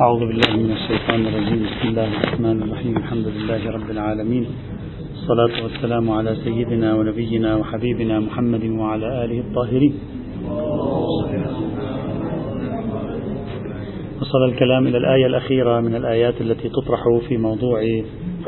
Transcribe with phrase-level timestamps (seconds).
[0.00, 1.62] أعوذ بالله من الشيطان الرجيم.
[1.66, 2.96] بسم الله الرحمن الرحيم.
[2.96, 4.46] الحمد لله رب العالمين.
[5.14, 9.94] الصلاة والسلام على سيدنا ونبينا وحبيبنا محمد وعلى آله الطاهرين.
[14.20, 17.80] وصل الكلام إلى الآية الأخيرة من الآيات التي تطرح في موضوع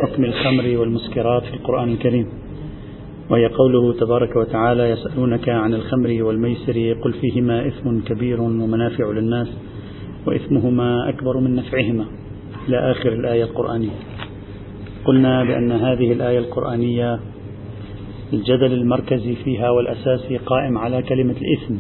[0.03, 2.27] حكم الخمر والمسكرات في القرآن الكريم.
[3.31, 9.49] وهي قوله تبارك وتعالى يسألونك عن الخمر والميسر قل فيهما إثم كبير ومنافع للناس.
[10.27, 12.05] وإثمهما أكبر من نفعهما.
[12.69, 13.91] إلى آخر الآية القرآنية.
[15.05, 17.21] قلنا بأن هذه الآية القرآنية
[18.33, 21.75] الجدل المركزي فيها والأساسي قائم على كلمة الإثم.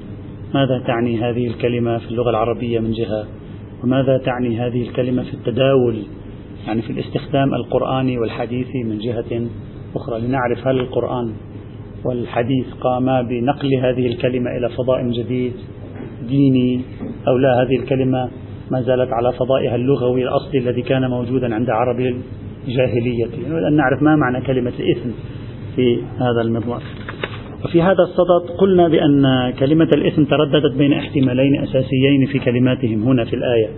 [0.55, 3.27] ماذا تعني هذه الكلمة في اللغة العربية من جهة؟
[3.85, 6.03] وماذا تعني هذه الكلمة في التداول؟
[6.67, 9.47] يعني في الاستخدام القرآني والحديثي من جهة
[9.97, 10.21] أخرى.
[10.21, 11.33] لنعرف هل القرآن
[12.05, 15.53] والحديث قاما بنقل هذه الكلمة إلى فضاء جديد
[16.29, 16.81] ديني
[17.29, 18.29] أو لا هذه الكلمة
[18.71, 22.15] ما زالت على فضائها اللغوي الأصلي الذي كان موجودا عند عرب
[22.69, 23.27] الجاهلية.
[23.49, 25.11] نريد أن نعرف ما معنى كلمة الإثم
[25.77, 26.83] في هذا المضمار.
[27.65, 33.37] وفي هذا الصدد قلنا بأن كلمة الإثم ترددت بين احتمالين أساسيين في كلماتهم هنا في
[33.37, 33.69] الآية.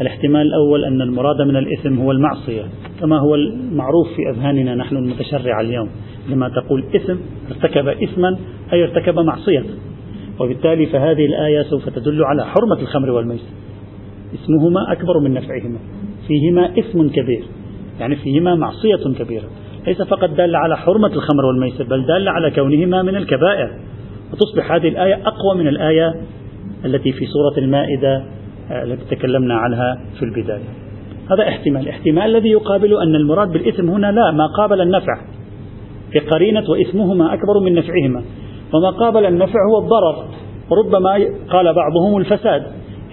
[0.00, 2.62] الاحتمال الأول أن المراد من الإثم هو المعصية
[3.00, 5.88] كما هو المعروف في أذهاننا نحن المتشرع اليوم.
[6.30, 7.16] لما تقول إثم
[7.50, 8.36] ارتكب إثما
[8.72, 9.64] أي ارتكب معصية.
[10.40, 13.52] وبالتالي فهذه الآية سوف تدل على حرمة الخمر والميسر.
[14.34, 15.78] اسمهما أكبر من نفعهما.
[16.28, 17.44] فيهما إثم كبير.
[18.00, 19.44] يعني فيهما معصية كبيرة.
[19.86, 23.70] ليس فقط دال على حرمة الخمر والميسر بل دال على كونهما من الكبائر.
[24.32, 26.14] وتصبح هذه الآية أقوى من الآية
[26.84, 28.24] التي في سورة المائدة
[28.70, 30.68] آه، التي تكلمنا عنها في البداية.
[31.30, 31.82] هذا احتمال.
[31.82, 35.20] الاحتمال الذي يقابل أن المراد بالإثم هنا لا ما قابل النفع.
[36.12, 38.22] في قرينة وإثمهما أكبر من نفعهما.
[38.72, 40.24] وما قابل النفع هو الضرر.
[40.70, 41.10] وربما
[41.50, 42.62] قال بعضهم الفساد.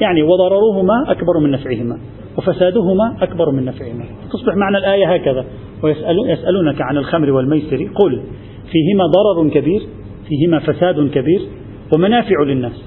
[0.01, 1.97] يعني وضررهما أكبر من نفعهما
[2.37, 4.05] وفسادهما أكبر من نفعهما.
[4.33, 5.45] تصبح معنى الآية هكذا.
[5.83, 7.77] ويسألونك عن الخمر والميسر.
[7.77, 8.21] قل
[8.71, 9.81] فيهما ضرر كبير
[10.27, 11.41] فيهما فساد كبير
[11.93, 12.83] ومنافع للناس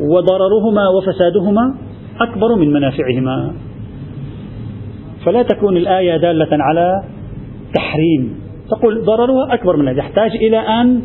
[0.00, 1.74] وضررهما وفسادهما
[2.20, 3.54] أكبر من منافعهما.
[5.24, 6.92] فلا تكون الآية دالة على
[7.74, 8.40] تحريم.
[8.70, 11.02] تقول ضررها أكبر من يحتاج إلى أن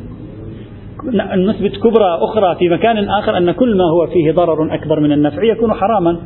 [1.48, 5.44] نثبت كبرى أخرى في مكان آخر أن كل ما هو فيه ضرر أكبر من النفع
[5.44, 6.20] يكون حراما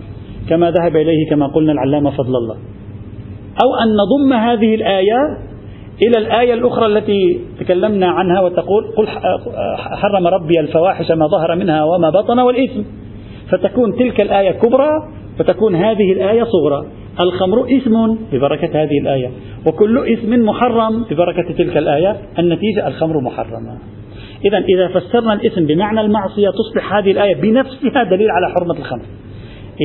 [0.50, 2.56] كما ذهب إليه كما قلنا العلامة فضل الله.
[3.64, 5.38] أو أن نضم هذه الآية
[6.08, 9.08] إلى الآية الأخرى التي تكلمنا عنها وتقول قل
[9.78, 12.82] حرم ربي الفواحش ما ظهر منها وما بطن والإثم.
[13.50, 14.90] فتكون تلك الآية كبرى
[15.40, 16.86] وتكون هذه الآية صغرى.
[17.20, 19.32] الخمر إثم ببركة هذه الآية
[19.66, 22.16] وكل إثم محرم ببركة تلك الآية.
[22.40, 23.78] النتيجة الخمر محرمة.
[24.46, 29.06] إذا إذا فسرنا الإثم بمعنى المعصية تصبح هذه الآية بنفسها دليل على حرمة الخمر.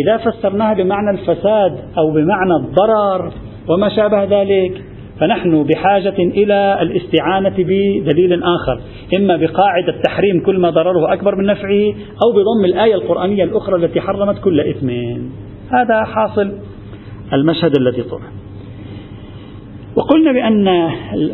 [0.04, 3.32] إذا فسرناها بمعنى الفساد أو بمعنى الضرر
[3.68, 4.84] وما شابه ذلك
[5.20, 8.80] فنحن بحاجة إلى الاستعانة بدليل آخر.
[9.14, 14.00] إما بقاعدة تحريم كل ما ضرره أكبر من نفعه أو بضم الآية القرآنية الأخرى التي
[14.00, 14.90] حرمت كل إثم.
[15.72, 16.52] هذا حاصل
[17.32, 18.37] المشهد الذي طرح.
[19.98, 20.68] وقلنا بأن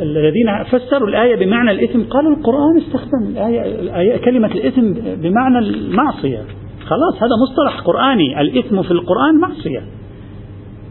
[0.03, 4.93] الذين فسروا الآية بمعنى الإثم قالوا القرآن استخدم الآية, الآية كلمة الإثم
[5.23, 6.43] بمعنى المعصية.
[6.81, 9.83] خلاص هذا مصطلح قرآني الإثم في القرآن معصية.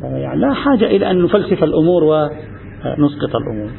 [0.01, 3.71] يعني لا حاجة إلى أن نفلسف الأمور ونسقط الأمور.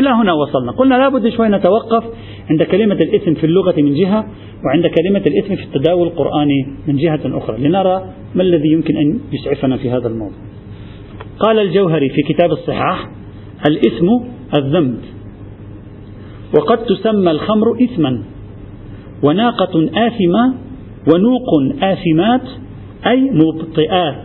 [0.00, 0.72] إلى هنا وصلنا.
[0.72, 2.04] قلنا لابد شوي نتوقف
[2.50, 4.24] عند كلمة الإثم في اللغة من جهة
[4.64, 7.58] وعند كلمة الإثم في التداول القرآني من جهة أخرى.
[7.58, 10.38] لنرى ما الذي يمكن أن يسعفنا في هذا الموضوع.
[11.38, 13.19] قال الجوهري في كتاب الصحاح
[13.66, 14.08] الإثم
[14.54, 14.98] الذنب.
[16.58, 18.22] وقد تسمى الخمر إثما.
[19.22, 20.54] وناقة آثمة
[21.12, 21.48] ونوق
[21.82, 22.48] آثمات
[23.06, 24.24] أي مبطئات.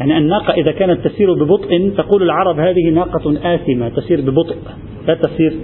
[0.00, 4.56] يعني الناقة إذا كانت تسير ببطء تقول العرب هذه ناقة آثمة تسير ببطء
[5.06, 5.58] لا تسير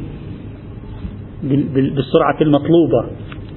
[1.74, 3.04] بالسرعة المطلوبة.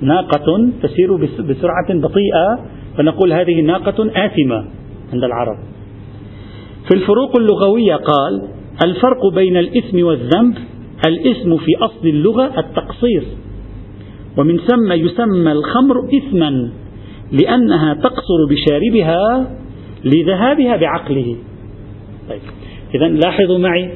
[0.02, 2.60] ناقة تسير بسرعة بطيئة
[2.98, 4.66] فنقول هذه ناقة آثمة
[5.14, 5.58] عند العرب.
[6.88, 8.48] في الفروق اللغوية قال
[8.86, 10.58] الفرق بين الإثم والذنب
[11.08, 13.24] الإثم في أصل اللغة التقصير.
[14.38, 16.72] ومن ثم يسمى الخمر إثما
[17.32, 19.52] لأنها تقصر بشاربها
[20.06, 21.36] لذهابها بعقله.
[22.30, 22.42] طيب
[22.96, 23.90] إذا لاحظوا معي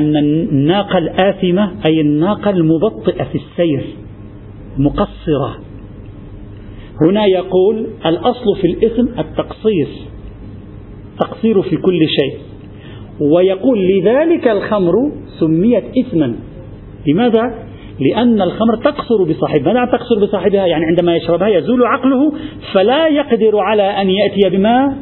[0.00, 3.84] أن الناقة الآثمة أي الناقة المبطئة في السير
[4.78, 5.58] مقصرة.
[7.00, 9.88] هنا يقول الأصل في الإثم التقصير
[11.20, 12.51] تقصير في كل شيء.
[13.30, 14.92] ويقول لذلك الخمر
[15.40, 16.34] سميت إثما.
[17.06, 17.54] لماذا؟
[18.00, 19.72] لأن الخمر تقصر بصاحبها.
[19.72, 22.32] ماذا تقصر بصاحبها؟ يعني عندما يشربها يزول عقله
[22.72, 24.96] فلا يقدر على أن يأتي بما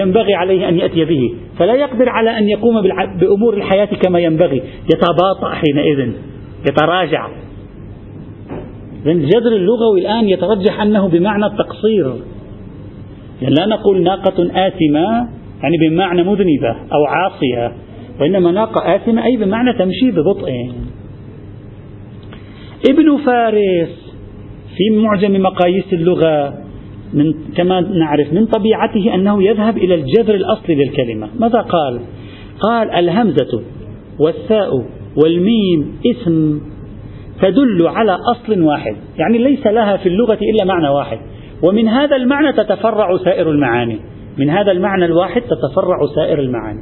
[0.00, 1.34] ينبغي عليه أن يأتي به.
[1.58, 2.82] فلا يقدر على أن يقوم
[3.20, 4.62] بأمور الحياة كما ينبغي.
[4.84, 6.12] يتباطأ حينئذ.
[6.68, 7.28] يتراجع.
[9.06, 12.14] الجذر اللغوي الآن يترجح أنه بمعنى التقصير.
[13.42, 15.28] يعني لا نقول ناقة آثمة
[15.62, 17.72] يعني بمعنى مذنبة أو عاصية
[18.20, 20.72] وإنما ناقة آثمة أي بمعنى تمشي ببطء.
[22.90, 24.12] ابن فارس
[24.76, 26.54] في معجم مقاييس اللغة
[27.14, 31.28] من كما نعرف من طبيعته أنه يذهب إلى الجذر الأصلي للكلمة.
[31.40, 32.00] ماذا قال؟
[32.60, 33.62] قال الهمزة
[34.18, 34.70] والثاء
[35.24, 36.60] والميم اسم
[37.42, 41.18] تدل على أصل واحد يعني ليس لها في اللغة إلا معنى واحد
[41.62, 43.98] ومن هذا المعنى تتفرع سائر المعاني.
[44.38, 46.80] من هذا المعنى الواحد تتفرع سائر المعاني.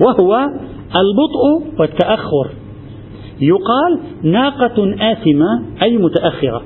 [0.00, 0.36] وهو
[0.96, 2.50] البطء والتأخر.
[3.40, 6.62] يقال ناقة آثمة أي متأخرة.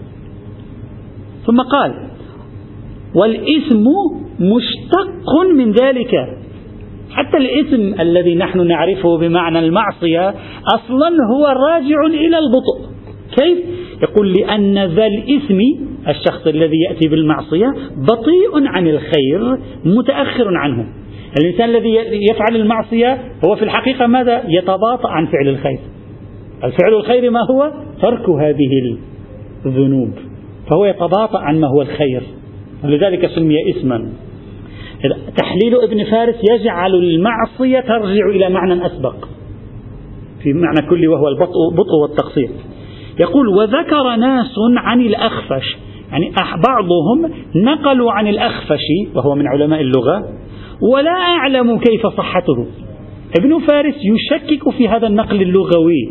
[1.47, 1.95] ثم قال
[3.15, 3.85] والاسم
[4.41, 6.11] مشتق من ذلك.
[7.11, 10.35] حتى الاسم الذي نحن نعرفه بمعنى المعصية
[10.75, 12.89] أصلا هو راجع إلى البطء.
[13.37, 13.59] كيف؟
[14.03, 15.61] يقول لأن ذا الإثم
[16.09, 17.67] الشخص الذي يأتي بالمعصية
[17.97, 20.87] بطيء عن الخير متأخر عنه.
[21.41, 21.95] الإنسان الذي
[22.31, 25.79] يفعل المعصية هو في الحقيقة ماذا؟ يتباطأ عن فعل الخير.
[26.65, 27.73] الفعل الخير ما هو؟
[28.03, 28.99] ترك هذه
[29.67, 30.11] الذنوب.
[30.71, 32.23] فهو يتباطأ عن ما هو الخير.
[32.85, 34.09] ولذلك سمي اسما
[35.37, 39.15] تحليل ابن فارس يجعل المعصية ترجع إلى معنى أسبق.
[40.43, 42.51] في معنى كل وهو البطء والتقصير.
[43.21, 45.77] يقول وذكر ناس عن الأخفش
[46.11, 46.33] يعني
[46.69, 48.85] بعضهم نقلوا عن الأخفش
[49.15, 50.29] وهو من علماء اللغة
[50.93, 52.67] ولا أعلم كيف صحته.
[53.41, 56.11] ابن فارس يشكك في هذا النقل اللغوي.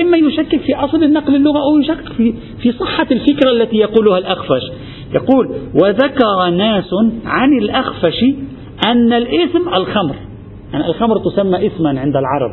[0.00, 4.62] إما يشكك في أصل النقل اللغوي أو يشكك في, في صحة الفكرة التي يقولها الأخفش.
[5.14, 5.46] يقول
[5.82, 6.90] وذكر ناس
[7.24, 8.24] عن الأخفش
[8.86, 10.14] أن الإثم الخمر.
[10.72, 12.50] يعني الخمر تسمى إثما عند العرب.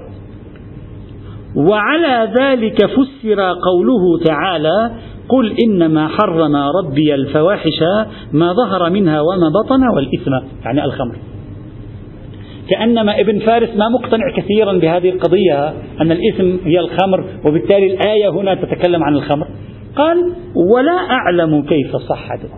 [1.55, 4.91] وعلى ذلك فسر قوله تعالى
[5.29, 7.83] قل إنما حرم ربي الفواحش
[8.33, 10.31] ما ظهر منها وما بطن والإثم
[10.65, 11.15] يعني الخمر.
[12.69, 15.69] كأنما ابن فارس ما مقتنع كثيرا بهذه القضية
[16.01, 19.47] أن الإثم هي الخمر وبالتالي الآية هنا تتكلم عن الخمر.
[19.95, 20.17] قال
[20.73, 22.49] ولا أعلم كيف صحته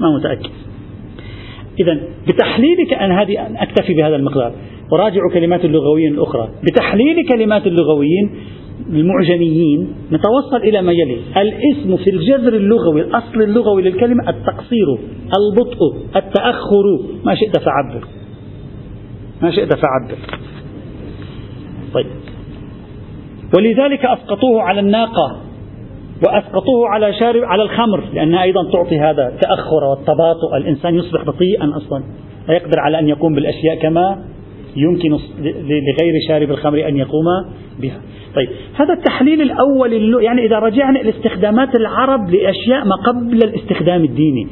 [0.00, 0.50] ما متأكد.
[1.80, 4.52] إذا بتحليلك أن هذه أكتفي بهذا المقدار.
[4.92, 6.48] وراجع كلمات اللغويين الأخرى.
[6.64, 8.30] بتحليل كلمات اللغويين
[8.88, 11.20] المعجميين نتوصل إلى ما يلي.
[11.36, 14.98] الاسم في الجذر اللغوي الأصل اللغوي للكلمة التقصير
[15.38, 17.00] البطء التأخر.
[17.24, 18.04] ما شئت فعبر.
[19.42, 20.18] ما شئت فعبر.
[21.94, 22.06] طيب.
[23.56, 25.36] ولذلك أسقطوه على الناقة
[26.26, 30.56] وأسقطوه على شارب على الخمر لأنها أيضا تعطي هذا التأخر والتباطؤ.
[30.56, 32.04] الإنسان يصبح بطيئا أصلا.
[32.48, 34.24] لا يقدر على أن يقوم بالأشياء كما
[34.76, 37.24] يمكن لغير شارب الخمر أن يقوم
[37.80, 38.00] بها.
[38.34, 39.92] طيب هذا التحليل الأول
[40.24, 44.46] يعني إذا رجعنا إلى استخدامات العرب لأشياء ما قبل الاستخدام الديني.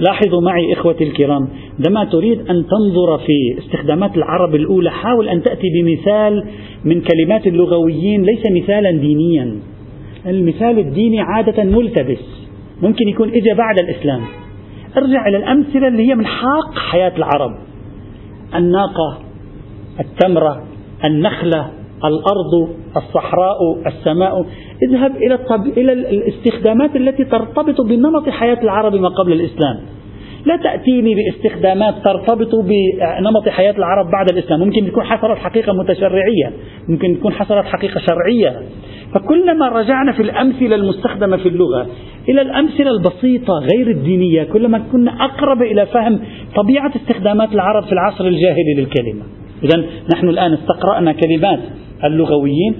[0.00, 1.48] لاحظوا معي إخوتي الكرام
[1.78, 6.44] عندما تريد أن تنظر في استخدامات العرب الأولى حاول أن تأتي بمثال
[6.84, 9.56] من كلمات اللغويين ليس مثالا دينيا.
[10.26, 12.48] المثال الديني عادة ملتبس
[12.82, 14.20] ممكن يكون إجا بعد الإسلام.
[14.96, 17.50] ارجع إلى الأمثلة اللي هي من حاق حياة العرب.
[18.54, 19.18] الناقة.
[20.00, 20.62] التمرة
[21.04, 21.70] النخلة
[22.04, 24.46] الأرض الصحراء السماء.
[24.88, 25.66] اذهب إلى, الطب...
[25.66, 29.76] إلى الاستخدامات التي ترتبط بنمط حياة العرب ما قبل الإسلام.
[30.46, 34.60] لا تأتيني باستخدامات ترتبط بنمط حياة العرب بعد الإسلام.
[34.60, 36.52] ممكن تكون حصلت حقيقة متشرعية
[36.88, 38.62] ممكن تكون حصلت حقيقة شرعية.
[39.14, 41.86] فكلما رجعنا في الأمثلة المستخدمة في اللغة
[42.28, 46.20] إلى الأمثلة البسيطة غير الدينية كلما كنا أقرب إلى فهم
[46.56, 49.22] طبيعة استخدامات العرب في العصر الجاهلي للكلمة.
[49.64, 49.84] إذا
[50.14, 51.60] نحن الآن استقرأنا كلمات
[52.04, 52.74] اللغويين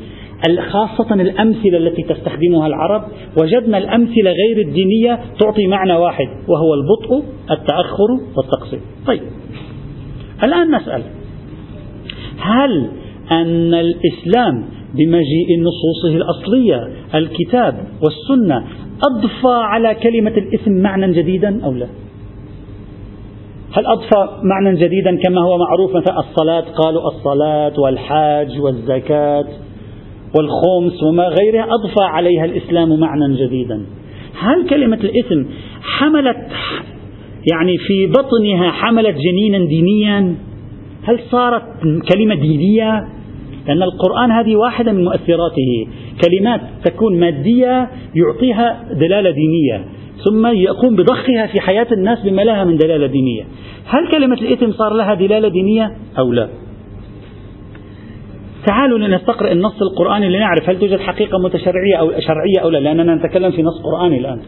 [0.70, 3.04] خاصة الأمثلة التي تستخدمها العرب
[3.42, 8.80] وجدنا الأمثلة غير الدينية تعطي معنى واحد وهو البطء التأخر والتقصير.
[9.06, 9.20] طيب.
[10.44, 11.02] الآن نسأل.
[12.38, 12.90] هل
[13.30, 18.64] أن الإسلام بمجيء نصوصه الأصلية الكتاب والسنة
[19.02, 21.86] أضفى على كلمة الإثم معنى جديدا أو لا؟
[23.72, 29.44] هل أضفى معنى جديدا كما هو معروف؟ مثلا الصلاة قالوا الصلاة والحاج والزكاة
[30.36, 33.86] والخمس وما غيرها أضفى عليها الإسلام معنى جديدا.
[34.40, 35.42] هل كلمة الإثم
[35.82, 36.46] حملت
[37.52, 40.34] يعني في بطنها حملت جنينا دينيا؟
[41.02, 41.62] هل صارت
[42.14, 43.08] كلمة دينية؟
[43.66, 45.86] لأن القرآن هذه واحدة من مؤثراته.
[46.24, 49.84] كلمات تكون مادية يعطيها دلالة دينية.
[50.24, 53.44] ثم يقوم بضخها في حياة الناس بما لها من دلالة دينية.
[53.86, 56.48] هل كلمة الإثم صار لها دلالة دينية أو لا؟
[58.66, 63.50] تعالوا لنستقرأ النص القرآني لنعرف هل توجد حقيقة متشرعية أو شرعية أو لا لأننا نتكلم
[63.50, 64.40] في نص قرآني الآن.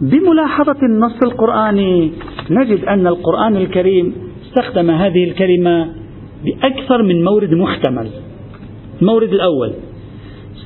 [0.00, 2.12] بملاحظة النص القرآني
[2.50, 4.14] نجد أن القرآن الكريم
[4.46, 5.92] استخدم هذه الكلمة
[6.44, 8.08] بأكثر من مورد محتمل.
[9.02, 9.72] المورد الأول.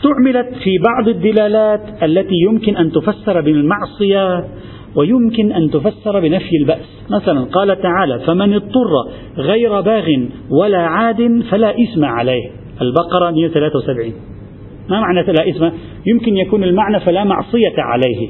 [0.01, 4.45] استعملت في بعض الدلالات التي يمكن أن تفسر بالمعصية
[4.97, 7.07] ويمكن أن تفسر بنفي البأس.
[7.11, 8.91] مثلا قال تعالى فمن اضطر
[9.37, 10.07] غير باغ
[10.61, 12.51] ولا عاد فلا إثم عليه.
[12.83, 14.13] البقرة 173
[14.89, 15.77] ما معنى لا إثم؟
[16.07, 18.29] يمكن يكون المعنى فلا معصية عليه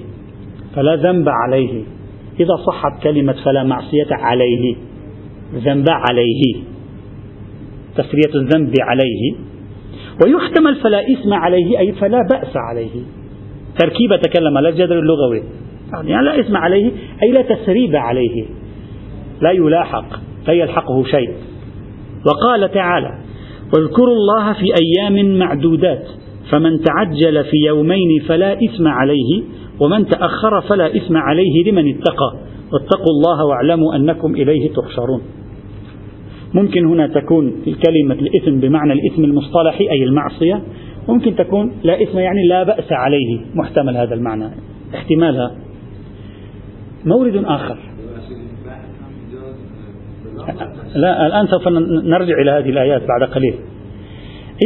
[0.74, 1.82] فلا ذنب عليه.
[2.40, 4.76] إذا صحت كلمة فلا معصية عليه
[5.54, 6.62] ذنب عليه
[7.96, 9.49] تسرية الذنب عليه.
[10.24, 13.02] ويحتمل فلا إثم عليه أي فلا بأس عليه.
[13.78, 15.42] تركيبة تكلم على الجذر اللغوي.
[15.92, 16.90] يعني لا إثم عليه
[17.22, 18.44] أي لا تسريب عليه.
[19.40, 20.06] لا يلاحق
[20.48, 21.30] لا يلحقه شيء.
[22.26, 23.18] وقال تعالى
[23.74, 26.04] واذكروا الله في أيام معدودات
[26.50, 29.42] فمن تعجل في يومين فلا إثم عليه
[29.80, 32.36] ومن تأخر فلا إثم عليه لمن اتقى.
[32.72, 35.22] واتقوا الله واعلموا أنكم إليه تحشرون.
[36.54, 40.62] ممكن هنا تكون كلمة الإثم بمعنى الإثم المصطلحي أي المعصية
[41.08, 44.50] ممكن تكون لا إثم يعني لا بأس عليه محتمل هذا المعنى
[44.94, 45.50] احتمالها.
[47.04, 47.78] مورد آخر.
[50.94, 51.68] لا الآن سوف
[52.04, 53.54] نرجع إلى هذه الآيات بعد قليل.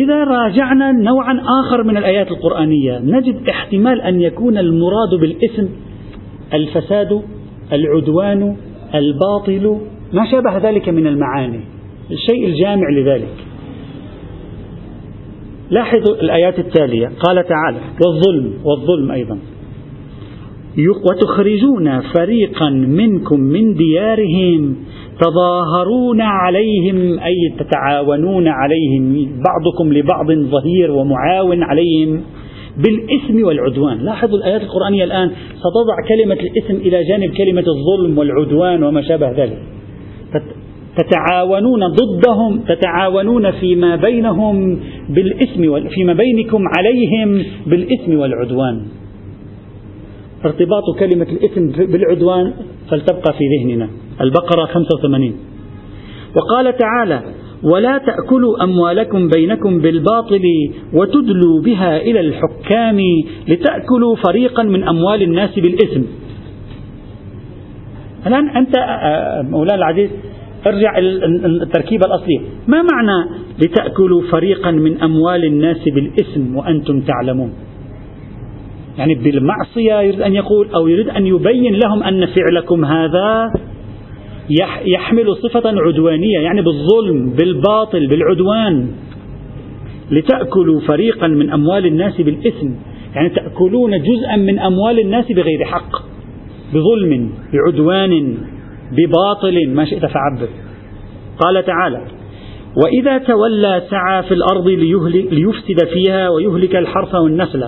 [0.04, 5.66] إذا راجعنا نوعا آخر من الآيات القرآنية نجد احتمال أن يكون المراد بالإثم
[6.54, 7.22] الفساد
[7.72, 8.56] العدوان
[8.94, 9.80] الباطل
[10.12, 11.73] ما شابه ذلك من المعاني.
[12.10, 13.34] الشيء الجامع لذلك.
[15.70, 17.06] لاحظوا الآيات التالية.
[17.06, 19.38] قال تعالى والظلم والظلم أيضا.
[20.78, 24.76] وتخرجون فريقا منكم من ديارهم
[25.20, 32.20] تظاهرون عليهم أي تتعاونون عليهم بعضكم لبعض ظهير ومعاون عليهم
[32.76, 33.98] بالإثم والعدوان.
[33.98, 35.30] لاحظوا الآيات القرآنية الآن.
[35.56, 39.73] ستضع كلمة الإثم إلى جانب كلمة الظلم والعدوان وما شابه ذلك.
[40.96, 48.86] تتعاونون ضدهم تتعاونون فيما بينهم بالإثم فيما بينكم عليهم بالإثم والعدوان.
[50.44, 52.52] ارتباط كلمة الإثم بالعدوان
[52.90, 53.88] فلتبقى في ذهننا.
[54.20, 55.34] البقرة 85
[56.36, 57.22] وقال تعالى
[57.62, 60.42] ولا تأكلوا أموالكم بينكم بالباطل
[60.92, 63.00] وتدلوا بها إلى الحكام
[63.48, 66.02] لتأكلوا فريقا من أموال الناس بالإثم.
[68.26, 68.74] الآن أنت
[69.50, 70.10] مولانا العزيز
[70.66, 70.98] ارجع
[71.62, 77.52] التركيبة الأصلية ما معنى لتأكلوا فريقا من أموال الناس بالإثم وأنتم تعلمون؟
[78.98, 83.52] يعني بالمعصية يريد أن يقول أو يريد أن يبين لهم أن فعلكم هذا
[84.86, 88.88] يحمل صفة عدوانية يعني بالظلم بالباطل بالعدوان.
[90.10, 92.68] لتأكلوا فريقا من أموال الناس بالإثم
[93.14, 96.02] يعني تأكلون جزءا من أموال الناس بغير حق
[96.74, 98.36] بظلم بعدوان.
[98.92, 100.48] بباطل ما شئت فعبر.
[101.38, 102.00] قال تعالى
[102.84, 104.66] وإذا تولى سعى في الأرض
[105.32, 107.64] ليفسد فيها ويهلك الحرث والنسل.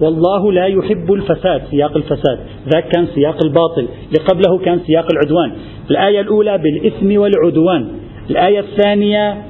[0.00, 2.38] والله لا يحب الفساد سياق الفساد.
[2.74, 3.88] ذاك كان سياق الباطل.
[4.08, 5.52] اللي قبله كان سياق العدوان.
[5.90, 7.88] الآية الأولى بالإثم والعدوان.
[8.30, 9.44] الآية الثانية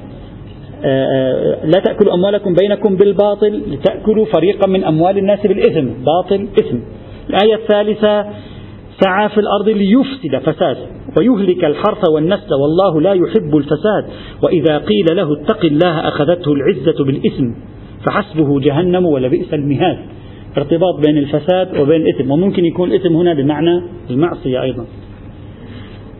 [0.83, 5.87] آه، آه، لا تأكلوا أموالكم بينكم بالباطل لتأكلوا فريقا من أموال الناس بالإثم.
[6.03, 6.77] باطل إثم.
[7.29, 8.25] الآية الثالثة
[9.03, 10.77] سعى في الأرض ليفسد فساد
[11.17, 14.05] ويهلك الحرث والنسل والله لا يحب الفساد.
[14.43, 17.51] وإذا قيل له اتق الله أخذته العزة بالإثم
[18.05, 19.97] فحسبه جهنم ولبئس المهاد.
[20.57, 24.85] ارتباط بين الفساد وبين الإثم وممكن يكون الإثم هنا بمعنى المعصية أيضا.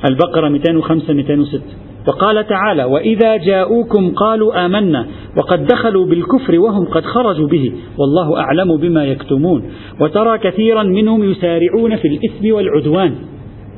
[0.10, 1.62] البقرة 205 206
[2.08, 5.08] وقال تعالى وإذا جاءوكم قالوا آمنا
[5.38, 9.72] وقد دخلوا بالكفر وهم قد خرجوا به والله أعلم بما يكتمون
[10.02, 13.16] وترى كثيرا منهم يسارعون في الإثم والعدوان.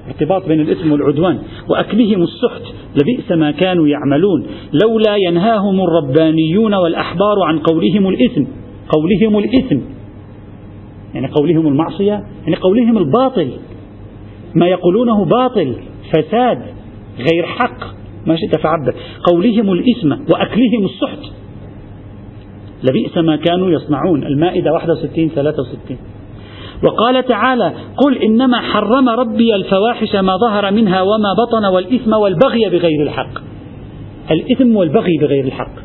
[0.08, 4.48] ارتباط بين الإثم والعدوان وأكلهم السحت لبئس ما كانوا يعملون.
[4.84, 8.44] لولا ينهاهم الربانيون والأحبار عن قولهم الإثم
[8.90, 9.80] قولهم الإثم.
[11.14, 13.50] يعني قولهم المعصية يعني قولهم الباطل.
[14.56, 15.74] ما يقولونه باطل
[16.14, 16.62] فساد
[17.32, 17.97] غير حق.
[18.28, 18.94] ما شئت فعبر
[19.32, 21.34] قولهم الإثم وأكلهم السحت.
[22.84, 24.24] لبئس ما كانوا يصنعون.
[24.24, 25.98] المائدة 61 63
[26.84, 33.02] وقال تعالى قل إنما حرم ربي الفواحش ما ظهر منها وما بطن والإثم والبغي بغير
[33.02, 33.42] الحق.
[34.32, 35.76] الإثم والبغي بغير الحق.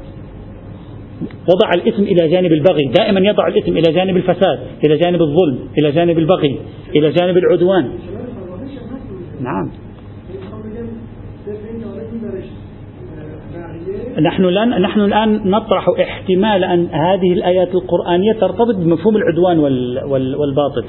[1.22, 2.84] وضع الإثم إلى جانب البغي.
[2.98, 6.58] دائما يضع الإثم إلى جانب الفساد إلى جانب الظلم إلى جانب البغي
[6.96, 7.92] إلى جانب العدوان.
[9.40, 9.70] نعم.
[14.20, 19.58] نحن الآن نحن الآن نطرح احتمال أن هذه الآيات القرآنية ترتبط بمفهوم العدوان
[20.38, 20.84] والباطل.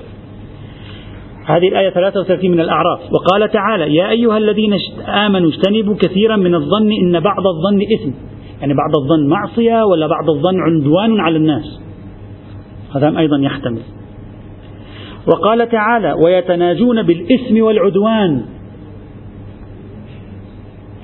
[1.46, 3.00] هذه الآية 33 من الأعراف.
[3.12, 4.74] وقال تعالى يا أيها الذين
[5.08, 8.12] آمنوا اجتنبوا كثيرا من الظن إن بعض الظن إثم.
[8.62, 11.82] يعني بعض الظن معصية ولا بعض الظن عدوان على الناس.
[12.96, 13.82] هذا أيضا يحتمل.
[15.28, 18.42] وقال تعالى ويتناجون بالإثم والعدوان.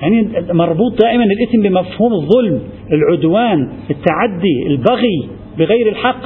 [0.02, 2.60] يعني مربوط دائما الإثم بمفهوم الظلم
[2.92, 5.28] العدوان التعدي البغي
[5.58, 6.20] بغير الحق.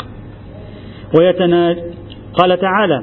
[1.20, 1.76] ويتنا
[2.34, 3.02] قال تعالى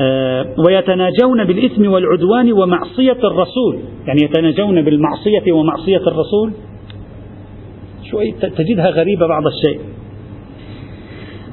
[0.00, 3.78] آه، ويتناجون بالإثم والعدوان ومعصية الرسول.
[4.06, 6.52] يعني يتناجون بالمعصية ومعصية الرسول.
[8.10, 9.80] شوي تجدها غريبة بعض الشيء.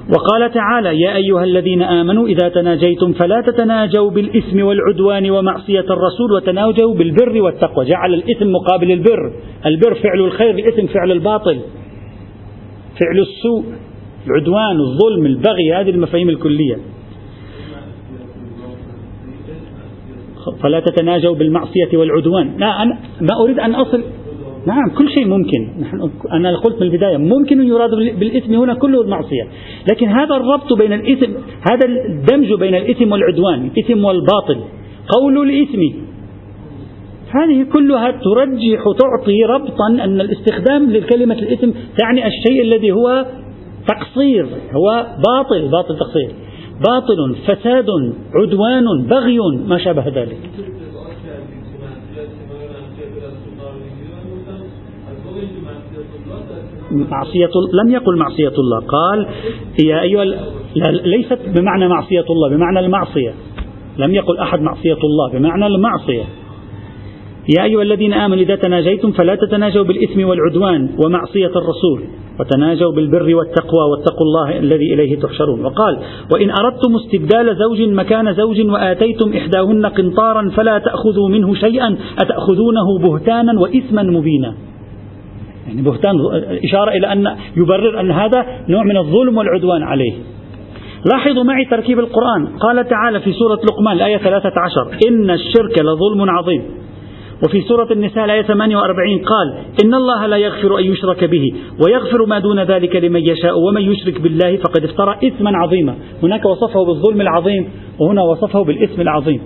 [0.10, 6.96] وقال تعالى يا أيها الذين آمنوا إذا تناجيتم فلا تتناجوا بالإثم والعدوان ومعصية الرسول وتناجوا
[6.96, 7.86] بالبر والتقوى.
[7.86, 9.34] جعل الإثم مقابل البر.
[9.66, 11.60] البر فعل الخير الإثم فعل الباطل.
[13.00, 13.64] فعل السوء
[14.28, 16.78] العدوان الظلم البغي هذه المفاهيم الكلية.
[20.64, 22.58] فلا تتناجوا بالمعصية والعدوان.
[22.58, 24.04] لا أنا ما أريد أن أصل
[24.68, 25.62] نعم كل شيء ممكن.
[25.82, 29.48] نحن أنا قلت من البداية ممكن يراد بالإثم هنا كله المعصية.
[29.92, 31.32] لكن هذا الربط بين الإثم
[31.72, 34.60] هذا الدمج بين الإثم والعدوان الإثم والباطل.
[35.16, 35.82] قول الإثم.
[37.38, 43.26] هذه كلها ترجح تعطي ربطا أن الاستخدام لكلمة الإثم تعني الشيء الذي هو
[43.88, 46.32] تقصير هو باطل باطل تقصير.
[46.90, 47.86] باطل فساد
[48.36, 50.40] عدوان بغي ما شابه ذلك.
[56.92, 57.50] معصية
[57.84, 59.28] لم يقل معصية الله قال
[59.86, 60.26] يا أيها
[61.06, 63.34] ليست بمعنى معصية الله بمعنى المعصية.
[63.98, 66.24] لم يقل أحد معصية الله بمعنى المعصية.
[67.58, 72.04] يا أيها الذين آمنوا إذا تناجيتم فلا تتناجوا بالإثم والعدوان ومعصية الرسول
[72.40, 75.66] وتناجوا بالبر والتقوى واتقوا الله الذي إليه تحشرون.
[75.66, 76.00] وقال
[76.34, 83.60] وإن أردتم استبدال زوج مكان زوج وآتيتم إحداهن قنطارا فلا تأخذوا منه شيئا أتأخذونه بهتانا
[83.60, 84.56] وإثما مبينا.
[85.68, 86.16] يعني بهتان
[86.64, 90.14] إشارة إلى أن يبرر أن هذا نوع من الظلم والعدوان عليه.
[91.12, 92.48] لاحظوا معي تركيب القرآن.
[92.60, 96.62] قال تعالى في سورة لقمان الآية 13 إن الشرك لظلم عظيم.
[97.46, 101.54] وفي سورة النساء الآية 48 قال إن الله لا يغفر أن يشرك به
[101.86, 105.96] ويغفر ما دون ذلك لمن يشاء ومن يشرك بالله فقد افترى إثما عظيما.
[106.24, 109.42] هناك وصفه بالظلم العظيم وهنا وصفه بالإثم العظيم.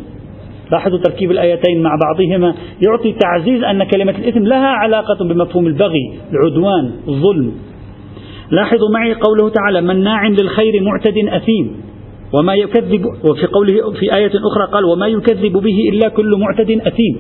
[0.72, 2.56] لاحظوا تركيب الآيتين مع بعضهما
[2.88, 7.52] يعطي تعزيز أن كلمة الإثم لها علاقة بمفهوم البغي العدوان الظلم.
[8.52, 11.82] لاحظوا معي قوله تعالى مناع للخير معتد أثيم
[12.34, 17.18] وما يكذب وفي قوله في آية أخرى قال وما يكذب به إلا كل معتد أثيم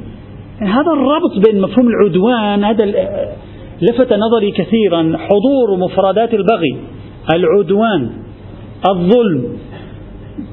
[0.61, 2.85] يعني هذا الربط بين مفهوم العدوان هذا
[3.81, 6.77] لفت نظري كثيرا حضور مفردات البغي
[7.33, 8.09] العدوان
[8.89, 9.43] الظلم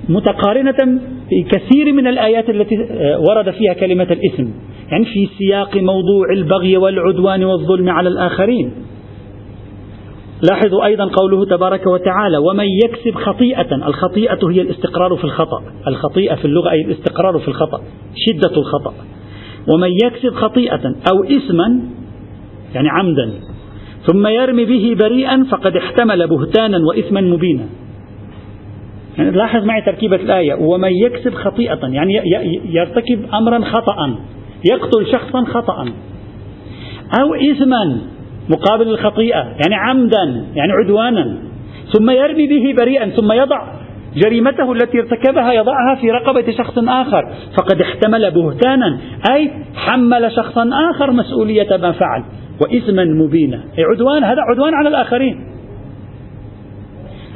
[0.08, 4.50] متقارنة في كثير من الآيات التي آه، ورد فيها كلمة الإثم.
[4.90, 8.72] يعني في سياق موضوع البغي والعدوان والظلم على الآخرين.
[10.50, 15.62] لاحظوا أيضا قوله تبارك وتعالى ومن يكسب خطيئة الخطيئة هي الاستقرار في الخطأ.
[15.86, 17.80] الخطيئة في اللغة أي الاستقرار في الخطأ
[18.16, 18.94] شدة الخطأ.
[19.68, 21.80] ومن يكسب خطيئة أو إثما
[22.74, 23.30] يعني عمدا
[24.06, 27.66] ثم يرمي به بريئا فقد احتمل بهتانا وإثما مبينا.
[29.18, 30.54] لاحظ معي تركيبة الآية.
[30.54, 32.12] ومن يكسب خطيئة يعني
[32.64, 34.18] يرتكب أمرا خطأ
[34.70, 35.84] يقتل شخصا خطأ
[37.20, 38.00] أو إثما
[38.48, 41.38] مقابل الخطيئة يعني عمدا يعني عدوانا
[41.92, 43.78] ثم يرمي به بريئا ثم يضع
[44.16, 47.32] جريمته التي ارتكبها يضعها في رقبة شخص آخر.
[47.56, 48.98] فقد احتمل بهتانا
[49.32, 52.24] أي حمل شخصا آخر مسؤولية ما فعل.
[52.60, 53.60] وإثما مبينا.
[53.78, 55.57] عدوان هذا عدوان على الآخرين.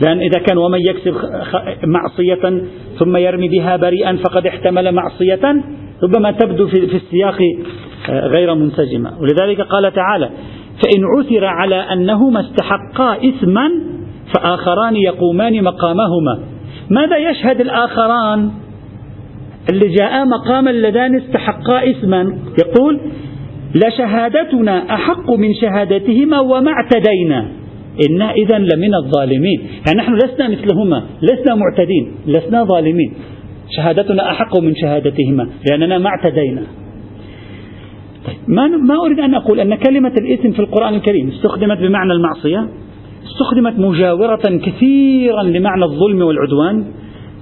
[0.04, 1.14] لأن إذا كان ومن يكسب
[1.84, 2.64] معصية
[2.98, 5.62] ثم يرمي بها بريئا فقد احتمل معصية
[6.02, 7.38] ربما تبدو في السياق
[8.08, 9.12] آه، غير منسجمة.
[9.20, 10.30] ولذلك قال تعالى
[10.82, 13.70] فإن عثر على أنهما استحقا إثما
[14.34, 16.38] فآخران يقومان مقامهما.
[16.90, 18.50] ماذا يشهد الآخران؟
[19.70, 22.38] اللي جاء مقام اللذان استحقا إثما.
[22.66, 23.00] يقول
[23.74, 27.61] لشهادتنا أحق من شهادتهما وما اعتدينا.
[28.08, 29.60] إنا إذا لمن الظالمين.
[29.86, 33.12] يعني نحن لسنا مثلهما لسنا معتدين لسنا ظالمين.
[33.76, 36.62] شهادتنا أحق من شهادتهما لأننا ما اعتدينا.
[38.26, 42.68] طيب ما ما أريد أن أقول أن كلمة الإثم في القرآن الكريم استخدمت بمعنى المعصية
[43.26, 46.84] استخدمت مجاورة كثيرا لمعنى الظلم والعدوان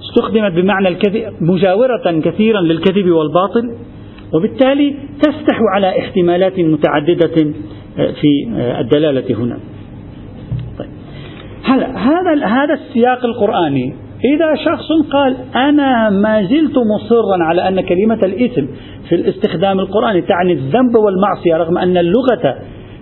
[0.01, 3.75] استخدمت بمعنى الكذب مجاورة كثيرا للكذب والباطل
[4.33, 7.53] وبالتالي تفتح على احتمالات متعددة
[7.97, 9.59] آه، في آه، الدلالة هنا.
[11.63, 13.93] هلا هذا هذا السياق القرآني؟
[14.35, 18.65] إذا شخص قال أنا ما زلت مصرا على أن كلمة الإثم
[19.09, 22.55] في الاستخدام القرآني تعني الذنب والمعصية رغم أن اللغة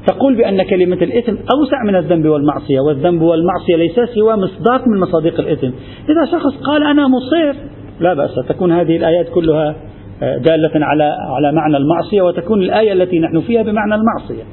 [0.08, 5.40] تقول بأن كلمة الإثم أوسع من الذنب والمعصية والذنب والمعصية ليس سوى مصداق من مصادق
[5.40, 5.72] الإثم.
[6.10, 7.60] إذا شخص قال أنا مصر
[8.00, 9.76] لا بأس تكون هذه الآيات كلها
[10.24, 14.44] آه، دالة على على معنى المعصية وتكون الآية التي نحن فيها بمعنى المعصية.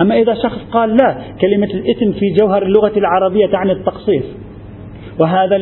[0.00, 4.22] أما إذا شخص قال لا كلمة الإثم في جوهر اللغة العربية تعني التقصير.
[5.20, 5.56] وهذا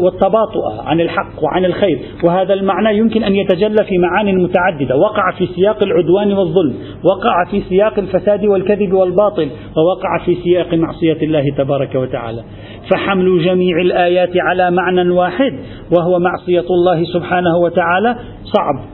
[0.00, 1.98] والتباطؤ عن الحق وعن الخير.
[2.24, 4.96] وهذا المعنى يمكن أن يتجلى في معان متعددة.
[4.96, 11.18] وقع في سياق العدوان والظلم وقع في سياق الفساد والكذب والباطل ووقع في سياق معصية
[11.22, 12.42] الله تبارك وتعالى.
[12.90, 15.58] فحمل جميع الآيات على معنى واحد
[15.98, 18.16] وهو معصية الله سبحانه وتعالى.
[18.44, 18.84] صعب.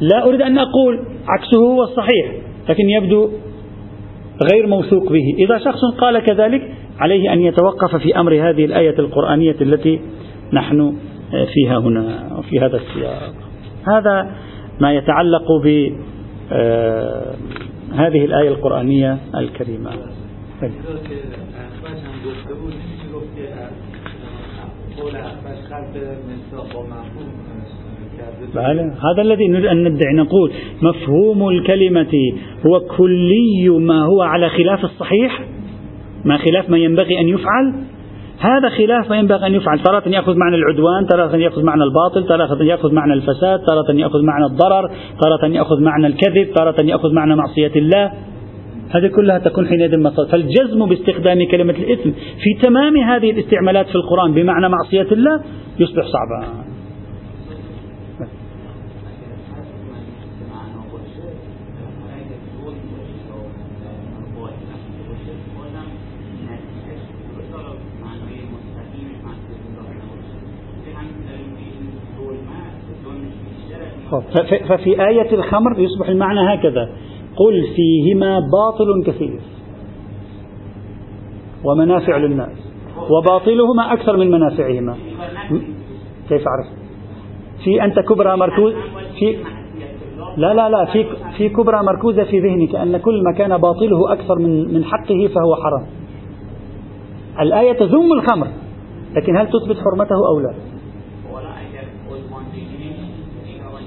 [0.00, 0.98] لا أريد أن أقول
[1.28, 2.32] عكسه هو الصحيح
[2.68, 3.30] لكن يبدو
[4.52, 5.34] غير موثوق به.
[5.38, 10.00] إذا شخص قال كذلك عليه أن يتوقف في أمر هذه الآية القرآنية التي
[10.52, 10.96] نحن
[11.54, 13.34] فيها هنا وفي هذا السياق.
[13.86, 14.30] هذا
[14.80, 15.92] ما يتعلق ب
[16.52, 17.34] آه،
[17.92, 19.90] هذه الآية القرآنية الكريمة.
[20.62, 20.72] بله
[29.12, 32.12] هذا الذي نريد أن ندعي نقول مفهوم الكلمة
[32.66, 35.40] هو كلي ما هو على خلاف الصحيح
[36.24, 37.72] ما خلاف ما ينبغي أن يفعل.
[38.40, 39.78] هذا خلاف ما ينبغي أن يفعل.
[39.78, 44.44] تارة يأخذ معنى العدوان تارة يأخذ معنى الباطل تارة يأخذ معنى الفساد تارة يأخذ معنى
[44.46, 44.90] الضرر
[45.22, 48.12] تارة يأخذ معنى الكذب تارة يأخذ معنى معصية الله.
[48.90, 52.10] هذه كلها تكون حينئذ مصادر فالجزم باستخدام كلمة الإثم
[52.42, 55.40] في تمام هذه الاستعمالات في القرآن بمعنى معصية الله
[55.80, 56.67] يصبح صعبا.
[74.68, 76.88] ففي آية الخمر يصبح المعنى هكذا.
[77.36, 79.40] قل فيهما باطل كثير.
[81.64, 82.58] ومنافع للناس.
[83.10, 84.96] وباطلهما أكثر من منافعهما.
[86.28, 86.78] كيف عرفت؟
[87.64, 88.74] في أنت كبرى مركوز
[89.18, 89.36] في
[90.36, 90.84] لا لا لا.
[90.84, 95.28] في في كبرى مركوزة في ذهنك أن كل ما كان باطله أكثر من من حقه
[95.34, 95.86] فهو حرام.
[97.40, 98.46] الآية تذم الخمر
[99.16, 100.67] لكن هل تثبت حرمته أو لا؟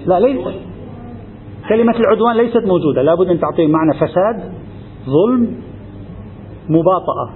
[0.05, 0.47] لا ليس
[1.69, 3.01] كلمة العدوان ليست موجودة.
[3.01, 4.51] لابد أن تعطيه معنى فساد
[5.05, 5.61] ظلم
[6.69, 7.29] مباطأة.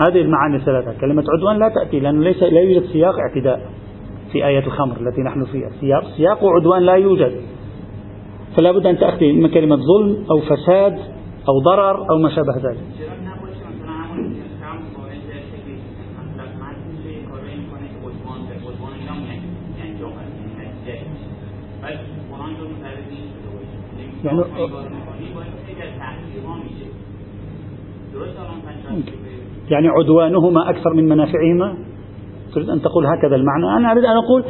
[0.00, 1.00] هذه المعاني الثلاثة.
[1.00, 3.60] كلمة عدوان لا تأتي لأنه ليس لا يوجد سياق اعتداء
[4.32, 5.70] في آية الخمر التي نحن فيها.
[5.80, 7.32] سياق, سياق عدوان لا يوجد.
[8.56, 10.98] فلا بد أن تأتي إما كلمة ظلم أو فساد
[11.48, 12.84] أو ضرر أو ما شابه ذلك.
[24.24, 24.42] يعني
[29.70, 31.76] يعني عدوانهما أكثر من منافعهما؟
[32.54, 33.76] تريد أن تقول هكذا المعنى.
[33.76, 34.44] أنا أريد أن أقول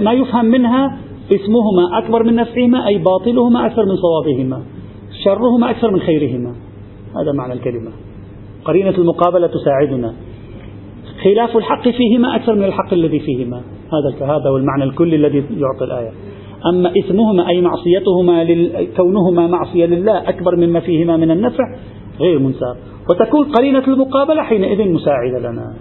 [0.00, 4.62] ما يفهم منها اسمهما أكبر من نفعهما أي باطلهما أكثر من صوابهما
[5.24, 6.54] شرهما أكثر من خيرهما.
[7.22, 7.90] هذا معنى الكلمة.
[8.64, 10.14] قرينة المقابلة تساعدنا.
[11.24, 13.56] خلاف الحق فيهما أكثر من الحق الذي فيهما.
[13.92, 16.10] هذا هذا هو المعنى الكلي الذي يعطي الآية.
[16.66, 18.46] أما إثمهما أي معصيتهما
[18.96, 21.64] كونهما معصية لله أكبر مما فيهما من النفع
[22.20, 22.76] غير منساب.
[23.10, 25.74] وتكون قرينة المقابلة حينئذ مساعدة لنا.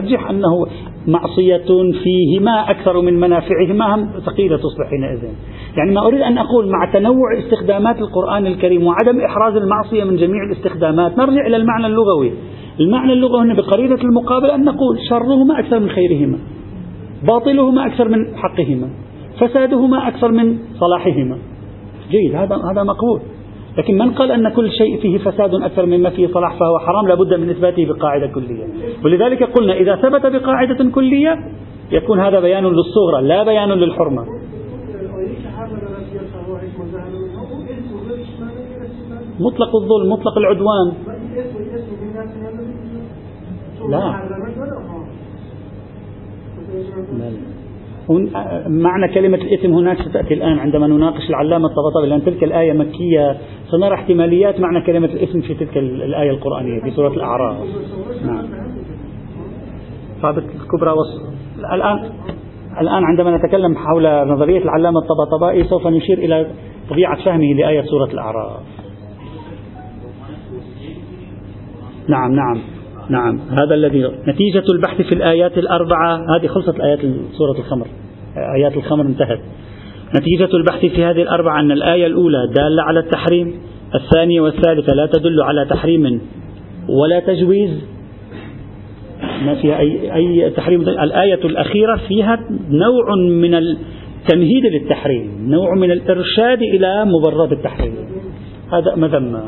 [0.00, 0.66] يرجح أنه
[1.08, 5.22] معصية فيهما أكثر من منافعهما ثقيلة تصبح حينئذ.
[5.76, 10.44] يعني ما أريد أن أقول مع تنوع استخدامات القرآن الكريم وعدم إحراز المعصية من جميع
[10.44, 12.32] الاستخدامات نرجع إلى المعنى اللغوي.
[12.80, 16.38] المعنى اللغوي هنا بقرينة المقابلة أن نقول شرهما أكثر من خيرهما
[17.26, 18.88] باطلهما أكثر من حقهما
[19.40, 21.38] فسادهما أكثر من صلاحهما.
[22.10, 23.20] جيد هذا هذا مقبول.
[23.78, 27.34] لكن من قال أن كل شيء فيه فساد أكثر مما فيه صلاح فهو حرام لابد
[27.34, 28.66] من إثباته بقاعدة كلية.
[29.04, 31.38] ولذلك قلنا إذا ثبت بقاعدة كلية
[31.92, 34.24] يكون هذا بيان للصغرى لا بيان للحرمة.
[39.40, 40.92] مطلق الظلم مطلق العدوان.
[43.88, 44.20] لا.
[47.18, 47.59] لا
[48.66, 53.36] معنى كلمة الإثم هناك ستأتي الآن عندما نناقش العلامة الطبطبي لأن تلك الآية مكية.
[53.70, 57.56] سنرى احتماليات معنى كلمة الإثم في تلك الآية القرآنية في سورة الأعراف.
[58.24, 58.44] نعم.
[60.24, 61.22] الكبرى وصف.
[61.58, 62.10] الآن
[62.80, 66.46] الآن عندما نتكلم حول نظرية العلامة الطبطبائي سوف نشير إلى
[66.90, 68.60] طبيعة فهمه لآية سورة الأعراف.
[72.08, 72.60] نعم نعم
[73.10, 73.38] نعم.
[73.50, 76.16] هذا الذي نتيجة البحث في الآيات الأربعة.
[76.36, 77.00] هذه خلصت آيات
[77.32, 77.86] سورة الخمر.
[78.56, 79.40] آيات الخمر انتهت.
[80.16, 83.54] نتيجة البحث في هذه الأربعة أن الآية الأولى دالة على التحريم
[83.94, 86.20] الثانية والثالثة لا تدل على تحريم
[86.88, 87.70] ولا تجويز.
[89.44, 92.38] ما فيها أي, أي تحريم؟ الآية الأخيرة فيها
[92.70, 97.94] نوع من التمهيد للتحريم نوع من الإرشاد إلى مبرر التحريم.
[98.72, 99.42] هذا مذمة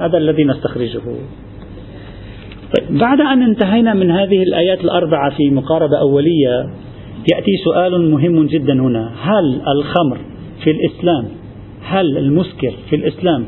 [0.00, 1.00] هذا الذي نستخرجه.
[2.76, 6.70] طيب بعد أن انتهينا من هذه الآيات الأربعة في مقاربة أولية
[7.34, 9.12] يأتي سؤال مهم جدا هنا.
[9.20, 10.18] هل الخمر
[10.64, 11.28] في الإسلام
[11.82, 13.44] هل المسكر في الإسلام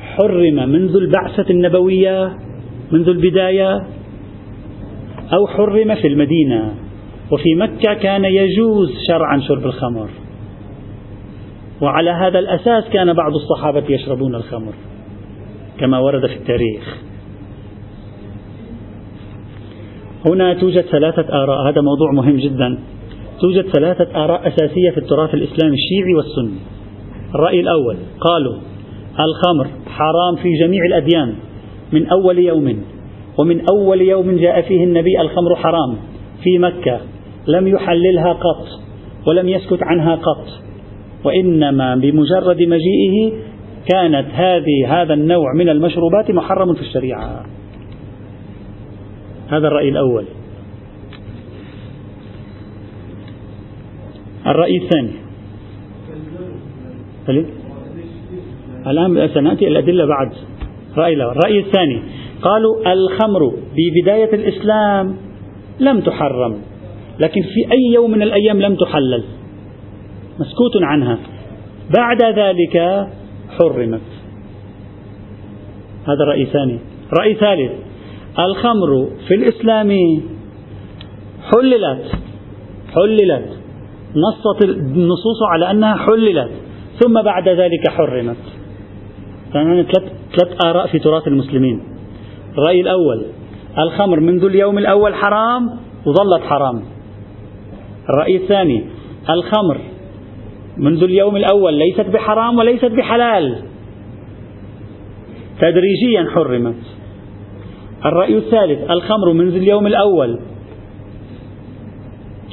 [0.00, 2.32] حرم منذ البعثة النبوية
[2.92, 3.82] منذ البداية
[5.32, 6.74] أو حرم في المدينة؟
[7.30, 10.08] وفي مكة كان يجوز شرعا شرب الخمر.
[11.80, 14.72] وعلى هذا الأساس كان بعض الصحابة يشربون الخمر
[15.78, 16.96] كما ورد في التاريخ.
[20.26, 21.68] هنا توجد ثلاثة آراء.
[21.68, 22.78] هذا موضوع مهم جدا.
[23.42, 26.58] توجد ثلاثة آراء أساسية في التراث الإسلامي الشيعي والسني.
[27.34, 28.54] الرأي الأول قالوا
[29.20, 31.34] الخمر حرام في جميع الأديان
[31.92, 32.84] من أول يوم
[33.38, 35.96] ومن أول يوم جاء فيه النبي الخمر حرام
[36.42, 37.00] في مكة
[37.48, 38.66] لم يحللها قط
[39.26, 40.46] ولم يسكت عنها قط.
[41.24, 43.32] وإنما بمجرد مجيئه
[43.92, 47.46] كانت هذه هذا النوع من المشروبات محرم في الشريعة.
[49.48, 50.24] هذا الرأي الأول.
[54.46, 55.12] الرأي الثاني.
[58.86, 60.32] الآن سنأتي الأدلة بعد.
[60.96, 62.02] رأي الأول الرأي الثاني.
[62.42, 65.16] قالوا الخمر ببداية الإسلام
[65.80, 66.56] لم تحرم
[67.20, 69.24] لكن في أي يوم من الأيام لم تحلل.
[70.40, 71.18] مسكوت عنها.
[71.96, 73.06] بعد ذلك
[73.58, 74.00] حرمت.
[76.04, 76.78] هذا الرأي الثاني
[77.18, 77.72] رأي ثالث.
[78.38, 79.90] الخمر في الإسلام
[81.52, 82.12] حللت.
[82.94, 83.61] حللت.
[84.16, 86.50] نصت النصوص على أنها حللت
[87.00, 88.36] ثم بعد ذلك حرمت.
[89.52, 91.82] ثلاث آراء في تراث المسلمين.
[92.58, 93.22] الرأي الأول
[93.78, 95.70] الخمر منذ اليوم الأول حرام
[96.06, 96.82] وظلت حرام.
[98.10, 98.84] الرأي الثاني
[99.30, 99.78] الخمر
[100.76, 103.62] منذ اليوم الأول ليست بحرام وليست بحلال.
[105.60, 106.82] تدريجيا حرمت.
[108.04, 110.40] الرأي الثالث الخمر منذ اليوم الأول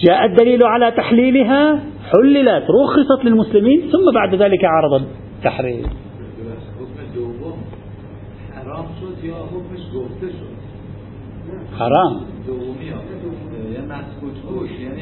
[0.07, 1.79] جاء الدليل على تحليلها
[2.11, 5.03] حللت رخصت للمسلمين ثم بعد ذلك عرض
[5.37, 5.83] التحريم.
[11.79, 12.21] حرام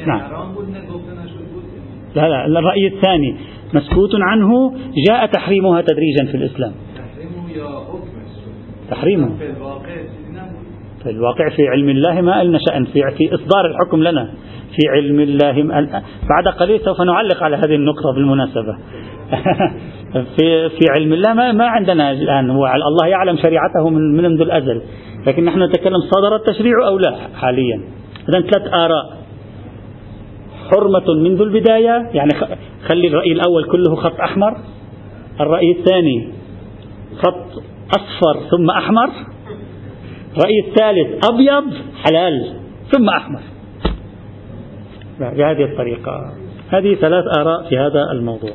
[0.06, 0.20] نعم
[2.14, 3.36] لا لا الرأي الثاني.
[3.74, 4.74] مسكوت عنه
[5.08, 6.72] جاء تحريمها تدريجا في الإسلام.
[8.90, 9.30] تحريمه
[11.08, 14.30] في الواقع في علم الله ما لنا شأن في, في إصدار الحكم لنا.
[14.76, 15.62] في علم الله
[16.28, 18.76] بعد قليل سوف نعلق على هذه النقطة بالمناسبة.
[20.36, 22.50] في في علم الله ما, ما عندنا الآن.
[22.50, 24.82] هو الله يعلم شريعته من منذ الأزل.
[25.26, 27.80] لكن نحن نتكلم صدر التشريع أو لا حاليا.
[28.28, 29.18] إذا ثلاث آراء.
[30.70, 32.30] حرمة منذ البداية يعني
[32.88, 34.56] خلي الرأي الأول كله خط أحمر.
[35.40, 36.32] الرأي الثاني
[37.16, 39.37] خط أصفر ثم أحمر.
[40.36, 41.64] الرأي الثالث أبيض
[42.04, 42.52] حلال
[42.90, 43.40] ثم أحمر.
[45.20, 46.32] بهذه الطريقة.
[46.70, 48.50] هذه ثلاث آراء في هذا الموضوع.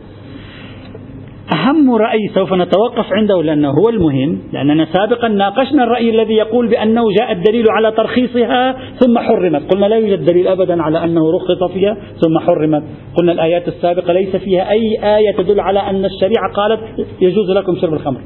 [1.54, 7.02] أهم رأي سوف نتوقف عنده لأنه هو المهم لأننا سابقا ناقشنا الرأي الذي يقول بأنه
[7.20, 9.74] جاء الدليل على ترخيصها ثم حرمت.
[9.74, 12.84] قلنا لا يوجد دليل أبدا على أنه رخص فيها ثم حرمت.
[13.18, 16.80] قلنا الآيات السابقة ليس فيها أي آية تدل على أن الشريعة قالت
[17.22, 18.22] يجوز لكم شرب الخمر.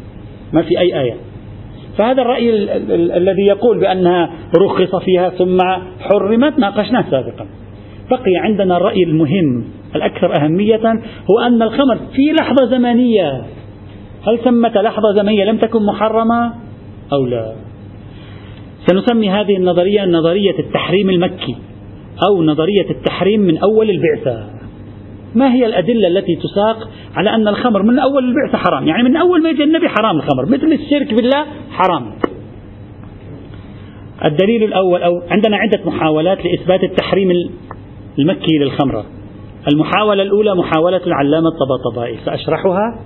[0.53, 1.15] ما في أي آية.
[1.97, 2.49] فهذا الرأي
[3.17, 5.57] الذي يقول بأنها رخص فيها ثم
[5.99, 7.45] حرمت ناقشناه سابقا.
[8.11, 9.63] بقي عندنا الرأي المهم
[9.95, 13.41] الأكثر أهمية هو أن الخمر في لحظة زمنية
[14.27, 16.53] هل ثمة لحظة زمنية لم تكن محرمة
[17.13, 17.53] أو لا؟
[18.87, 21.55] سنسمي هذه النظرية نظرية التحريم المكي
[22.29, 24.56] أو نظرية التحريم من أول البعثة.
[25.35, 29.43] ما هي الأدلة التي تساق على أن الخمر من أول البعثة حرام؟ يعني من أول
[29.43, 32.13] ما يجي النبي حرام الخمر مثل الشرك بالله حرام.
[34.25, 37.31] الدليل الأول أو عندنا عدة محاولات لإثبات التحريم
[38.19, 39.05] المكي للخمرة
[39.73, 42.17] المحاولة الأولى محاولة العلامة الطبطبائي.
[42.25, 42.99] سأشرحها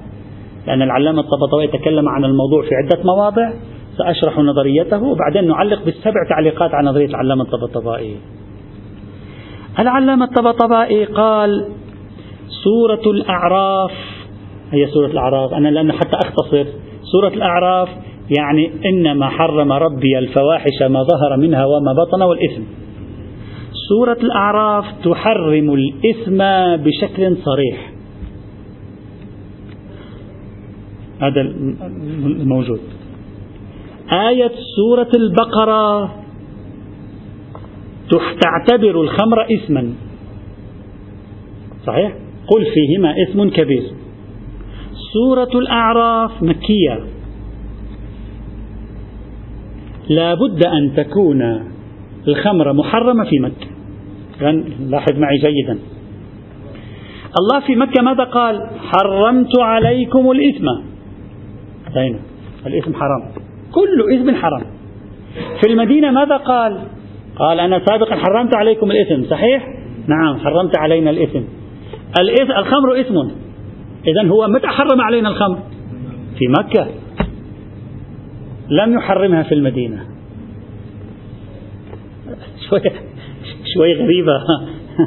[0.67, 3.53] لأن العلامة الطبطبائي تكلم عن الموضوع في عدة مواضع.
[3.97, 8.17] سأشرح نظريته وبعدين نعلق بالسبع تعليقات على نظرية العلامة الطبطبائي.
[9.79, 11.65] العلامة الطبطبائي قال
[12.63, 13.91] سورة الأعراف
[14.71, 15.53] هي سورة الأعراف.
[15.53, 16.65] أنا لأن حتى أختصر
[17.11, 17.89] سورة الأعراف
[18.39, 22.61] يعني إنما حرم ربي الفواحش ما ظهر منها وما بطن والإثم.
[23.89, 26.37] سورة الأعراف تحرم الإثم
[26.83, 27.91] بشكل صريح.
[31.21, 31.41] هذا
[32.25, 32.79] الموجود.
[34.11, 36.15] آية سورة البقرة
[38.41, 39.93] تعتبر الخمر إثما.
[41.85, 42.15] صحيح؟
[42.47, 43.84] قل فيهما إثم كبير.
[45.13, 46.99] سورة الأعراف مكية.
[50.10, 51.63] لا بد أن تكون
[52.27, 53.67] الخمر محرمة في مكة.
[54.80, 55.80] لاحظ معي جيدا.
[57.39, 60.65] الله في مكة ماذا قال؟ حرمت عليكم الإثم.
[61.97, 62.19] أين؟
[62.65, 63.32] الإثم حرام.
[63.71, 64.63] كل إثم حرام.
[65.62, 66.80] في المدينة ماذا قال؟
[67.36, 69.67] قال أنا سابقا حرمت عليكم الإثم صحيح؟
[70.08, 71.41] نعم حرمت علينا الإثم.
[72.60, 73.17] الخمر إثم.
[74.08, 75.60] إذا هو متى حرم علينا الخمر؟
[76.39, 76.88] في مكة.
[78.69, 80.06] لم يحرمها في المدينة.
[82.69, 82.82] شوي
[83.74, 84.43] شوي غريبة.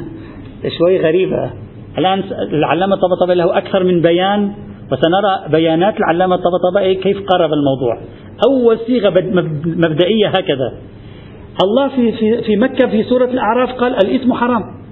[0.77, 1.51] شوي غريبة.
[1.97, 4.53] الآن العلامة الطبطبائي له أكثر من بيان
[4.91, 7.99] وسنرى بيانات العلامة الطبطبائي كيف قرب الموضوع.
[8.47, 9.09] أول صيغة
[9.65, 10.73] مبدئية هكذا.
[11.63, 14.84] الله في, في, في مكة في سورة الأعراف قال الإثم حرام.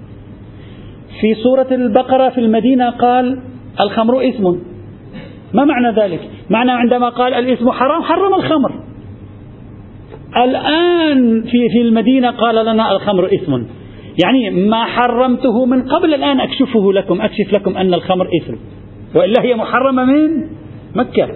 [1.24, 3.38] في سورة البقرة في المدينة قال
[3.80, 4.44] الخمر إثم.
[5.54, 8.80] ما معنى ذلك؟ معنى عندما قال الإثم حرام حرم الخمر.
[10.36, 13.62] الآن في في المدينة قال لنا الخمر إثم.
[14.24, 18.54] يعني ما حرمته من قبل الآن أكشفه لكم أكشف لكم أن الخمر إثم.
[19.14, 20.48] وإلا هي محرمة من
[20.94, 21.28] مكة.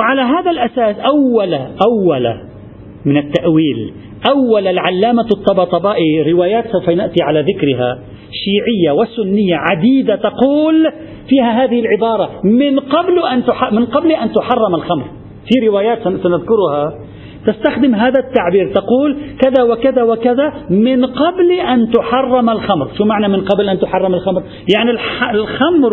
[0.00, 2.40] وعلى هذا الأساس أول أول
[3.04, 3.92] من التأويل
[4.28, 7.98] أول العلامة الطبطبائي روايات سوف نأتي على ذكرها
[8.32, 10.92] شيعية وسنية عديدة تقول
[11.28, 15.04] فيها هذه العبارة من قبل أن من قبل أن تحرم الخمر.
[15.48, 16.92] في روايات سنذكرها.
[17.46, 22.88] تستخدم هذا التعبير تقول كذا وكذا وكذا من قبل أن تحرم الخمر.
[22.98, 24.42] شو معنى من قبل أن تحرم الخمر؟
[24.74, 24.90] يعني
[25.30, 25.92] الخمر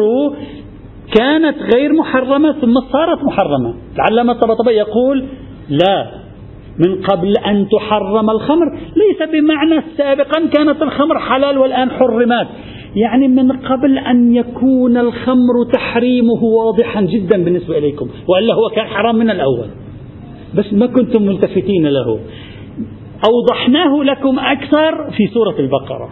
[1.20, 3.74] كانت غير محرمة ثم صارت محرمة.
[3.96, 5.26] العلامة الطبطبائي يقول
[5.70, 6.27] لا
[6.80, 8.66] من قبل أن تحرم الخمر.
[8.76, 12.48] ليس بمعنى سابقا كانت الخمر حلال والآن حرمت
[12.96, 19.16] يعني من قبل أن يكون الخمر تحريمه واضحا جدا بالنسبة إليكم وإلا هو كان حرام
[19.16, 19.68] من الأول.
[20.56, 22.20] بس ما كنتم ملتفتين له.
[23.30, 26.10] أوضحناه لكم أكثر في سورة البقرة.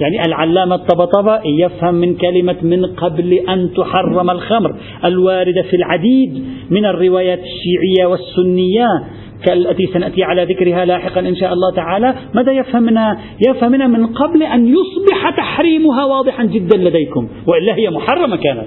[0.00, 6.84] يعني العلامة الطبطبائي يفهم من كلمة من قبل أن تحرم الخمر الواردة في العديد من
[6.84, 8.86] الروايات الشيعية والسنية
[9.46, 12.14] كالتي سنأتي على ذكرها لاحقا إن شاء الله تعالى.
[12.34, 17.90] ماذا يفهم منها؟ يفهم منها من قبل أن يصبح تحريمها واضحا جدا لديكم وإلا هي
[17.90, 18.66] محرمة كانت.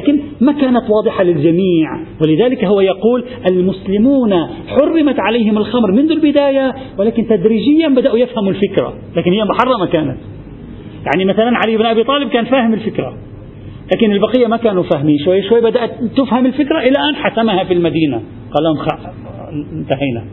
[0.00, 1.88] لكن ما كانت واضحة للجميع
[2.22, 4.32] ولذلك هو يقول المسلمون
[4.68, 10.16] حرمت عليهم الخمر منذ البداية ولكن تدريجيا بدأوا يفهموا الفكرة لكن هي محرمة كانت.
[11.06, 13.16] يعني مثلا علي بن أبي طالب كان فاهم الفكرة
[13.94, 15.18] لكن البقية ما كانوا فاهمين.
[15.24, 18.22] شوي شوي بدأت تفهم الفكرة إلى أن حسمها في المدينة.
[18.52, 18.76] قال لهم
[19.72, 20.24] انتهينا.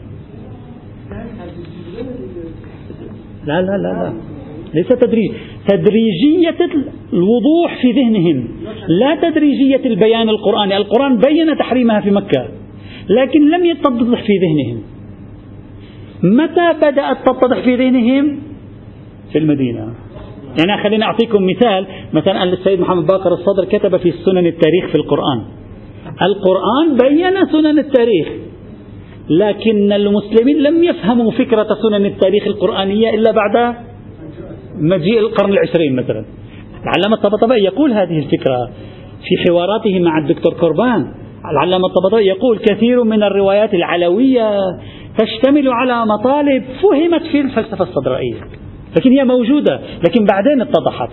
[3.46, 4.14] لا لا لا لا.
[4.74, 5.32] ليس تدريج
[5.68, 6.58] تدريجية
[7.14, 8.48] الوضوح في ذهنهم.
[8.88, 10.78] لا تدريجية البيان القرآني.
[10.78, 12.48] القرآن بين تحريمها في مكة
[13.10, 14.82] لكن لم يتضح في ذهنهم.
[16.24, 18.40] متى بدأت تتضح في ذهنهم؟
[19.32, 19.94] في المدينة.
[20.58, 21.88] يعني خليني أعطيكم مثال.
[22.14, 25.42] مثلا السيد محمد باقر الصدر كتب في سنن التاريخ في القرآن.
[26.22, 28.28] القرآن بين سنن التاريخ
[29.30, 33.76] لكن المسلمين لم يفهموا فكرة سنن التاريخ القرآنية إلا بعد
[34.76, 36.26] مجيء القرن العشرين مثلا.
[36.84, 38.70] العلامة الطبطبائي يقول هذه الفكرة
[39.24, 41.14] في حواراته مع الدكتور قربان
[41.52, 44.58] العلامة الطبطبائي يقول كثير من الروايات العلوية
[45.18, 48.67] تشتمل على مطالب فهمت في الفلسفة الصدرائية.
[48.98, 51.10] لكن هي موجودة لكن بعدين اتضحت.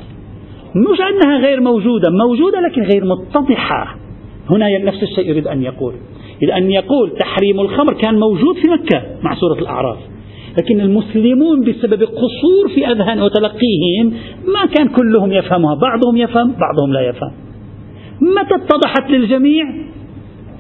[0.74, 3.97] مش أنها غير موجودة موجودة لكن غير متضحة.
[4.51, 5.95] هنا نفس الشيء يريد أن يقول.
[6.43, 9.99] يريد أن يقول تحريم الخمر كان موجود في مكة مع سورة الأعراف.
[10.59, 14.12] لكن المسلمون بسبب قصور في أذهان وتلقيهم
[14.47, 15.74] ما كان كلهم يفهمها.
[15.74, 17.32] بعضهم يفهم بعضهم لا يفهم.
[18.20, 19.64] متى اتضحت للجميع؟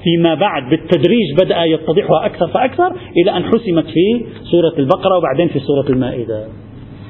[0.04, 5.58] فيما بعد بالتدريج بدأ يتضحها أكثر فأكثر إلى أن حسمت في سورة البقرة وبعدين في
[5.58, 6.46] سورة المائدة.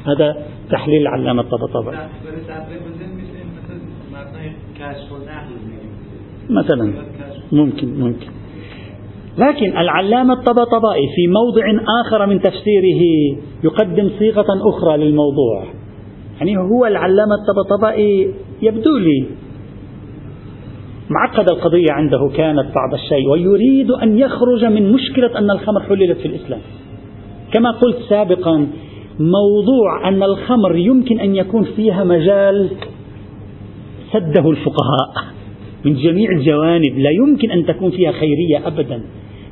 [0.05, 1.99] هذا تحليل العلامة الطبطبائي
[6.51, 6.93] مثلا.
[7.53, 8.27] ممكن ممكن
[9.39, 13.03] لكن العلامة الطبطبائي في موضع آخر من تفسيره
[13.65, 15.65] يقدم صيغة أخرى للموضوع.
[16.39, 19.27] يعني هو العلامة الطبطبائي يبدو لي.
[21.11, 26.29] معقد القضية عنده كانت بعض الشيء ويريد أن يخرج من مشكلة أن الخمر حللت في
[26.29, 26.61] الإسلام.
[27.53, 28.67] كما قلت سابقا
[29.19, 32.71] موضوع أن الخمر يمكن أن يكون فيها مجال
[34.13, 35.35] سده الفقهاء
[35.85, 39.03] من جميع الجوانب لا يمكن أن تكون فيها خيرية أبدا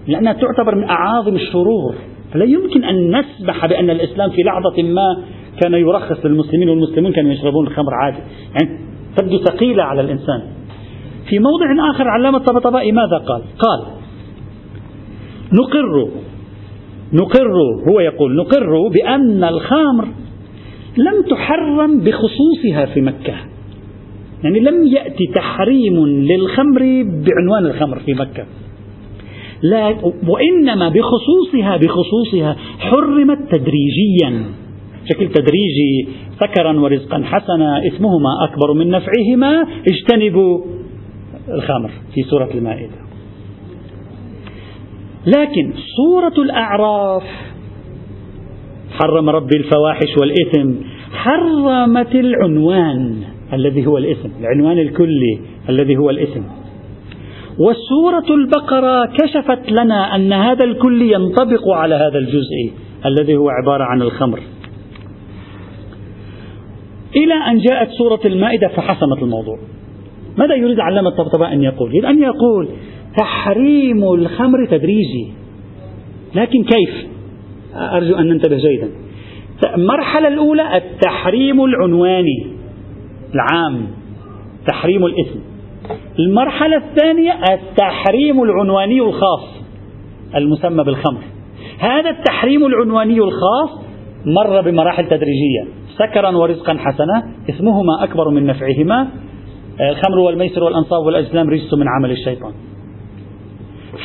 [0.06, 1.94] لأنها تعتبر من أعاظم الشرور
[2.32, 5.22] فلا يمكن أن نسمح بأن الإسلام في لحظة ما
[5.62, 8.18] كان يرخص للمسلمين والمسلمون كانوا يشربون الخمر عادي.
[8.60, 8.80] يعني
[9.16, 10.42] تبدو ثقيلة على الإنسان.
[11.28, 13.86] في موضع آخر علامة الطبطبائي ماذا قال؟ قال
[15.52, 16.08] نقر
[17.12, 17.52] نقر
[17.88, 20.08] هو يقول نقر بأن الخمر
[20.96, 23.34] لم تحرم بخصوصها في مكة.
[24.44, 28.44] يعني لم يأتي تحريم للخمر بعنوان الخمر في مكة.
[29.62, 29.94] لا
[30.28, 34.44] وإنما بخصوصها بخصوصها حرمت تدريجيا.
[35.04, 36.08] بشكل تدريجي
[36.40, 40.60] سكرا ورزقا حسنا اسمهما أكبر من نفعهما اجتنبوا
[41.48, 43.11] الخمر في سورة المائدة.
[45.26, 47.22] لكن سورة الأعراف
[48.90, 50.72] حرم ربي الفواحش والإثم
[51.12, 56.42] حرمت العنوان الذي هو الإثم العنوان الكلي الذي هو الإثم.
[57.58, 62.72] وسورة البقرة كشفت لنا أن هذا الكل ينطبق على هذا الجزء
[63.06, 64.40] الذي هو عبارة عن الخمر.
[67.16, 69.58] إلى أن جاءت سورة المائدة فحسمت الموضوع.
[70.38, 72.68] ماذا يريد علامة الطبطباء أن يقول؟ يريد أن يقول
[73.18, 75.32] تحريم الخمر تدريجي.
[76.34, 77.06] لكن كيف؟
[77.74, 78.88] أرجو أن ننتبه جيدا.
[79.76, 82.46] المرحلة الأولى التحريم العنواني
[83.34, 83.86] العام
[84.66, 85.38] تحريم الإثم.
[86.18, 89.62] المرحلة الثانية التحريم العنواني الخاص
[90.36, 91.20] المسمى بالخمر.
[91.78, 93.84] هذا التحريم العنواني الخاص
[94.26, 95.64] مر بمراحل تدريجية.
[95.98, 99.08] سكرا ورزقا حسنا اسمهما أكبر من نفعهما.
[99.90, 102.52] الخمر والميسر والأنصاب والأزلام رجس من عمل الشيطان.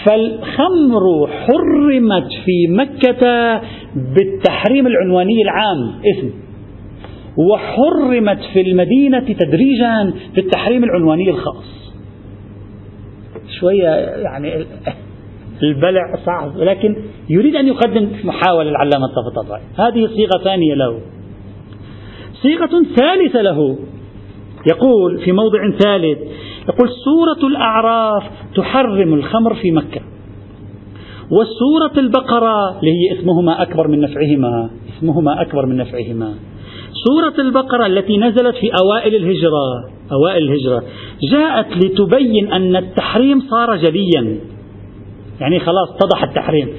[0.06, 3.62] فالخمر حرمت في مكة
[3.96, 6.32] بالتحريم العنواني العام اسم.
[7.38, 11.94] وحرمت في المدينة تدريجا بالتحريم العنواني الخاص.
[13.60, 13.90] شوية
[14.24, 14.66] يعني
[15.64, 16.96] البلع صعب لكن
[17.30, 21.00] يريد أن يقدم محاولة العلامة الطبطبائي هذه صيغة ثانية له.
[22.34, 23.78] صيغة ثالثة له.
[24.70, 26.18] يقول في موضع ثالث
[26.70, 28.24] يقول سورة الأعراف
[28.56, 30.02] تحرم الخمر في مكة.
[31.32, 36.34] والسورة البقرة اللي هي اسمهما أكبر من نفعهما اسمهما أكبر من نفعهما.
[37.08, 40.84] سورة البقرة التي نزلت في أوائل الهجرة أوائل الهجرة
[41.32, 44.38] جاءت لتبين أن التحريم صار جليا
[45.42, 46.70] يعني خلاص اتضح التحريم.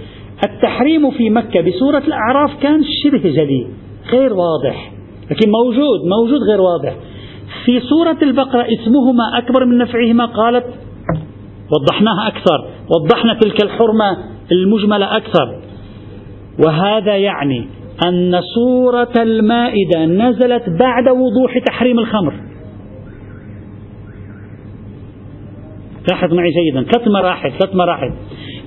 [0.44, 3.66] التحريم في مكة بسورة الأعراف كان شبه جلي
[4.12, 4.92] غير واضح
[5.30, 6.96] لكن موجود موجود غير واضح.
[7.64, 10.64] في سورة البقرة اسمهما أكبر من نفعهما قالت
[11.72, 14.16] وضحناها أكثر وضحنا تلك الحرمة
[14.52, 15.60] المجملة أكثر.
[16.66, 17.68] وهذا يعني
[18.06, 22.34] أن سورة المائدة نزلت بعد وضوح تحريم الخمر.
[26.10, 28.12] لاحظ معي جيدا ثلاث مراحل ثلاث مراحل.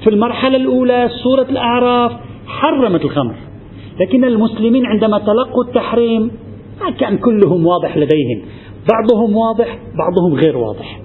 [0.03, 2.11] في المرحلة الأولى سورة الأعراف
[2.47, 3.35] حرمت الخمر
[3.99, 6.31] لكن المسلمين عندما تلقوا التحريم
[6.81, 8.41] ما كان كلهم واضح لديهم.
[8.89, 10.99] بعضهم واضح بعضهم غير واضح.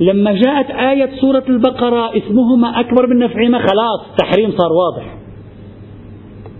[0.00, 5.14] لما جاءت آية سورة البقرة اسمهما أكبر من نفعهما خلاص تحريم صار واضح.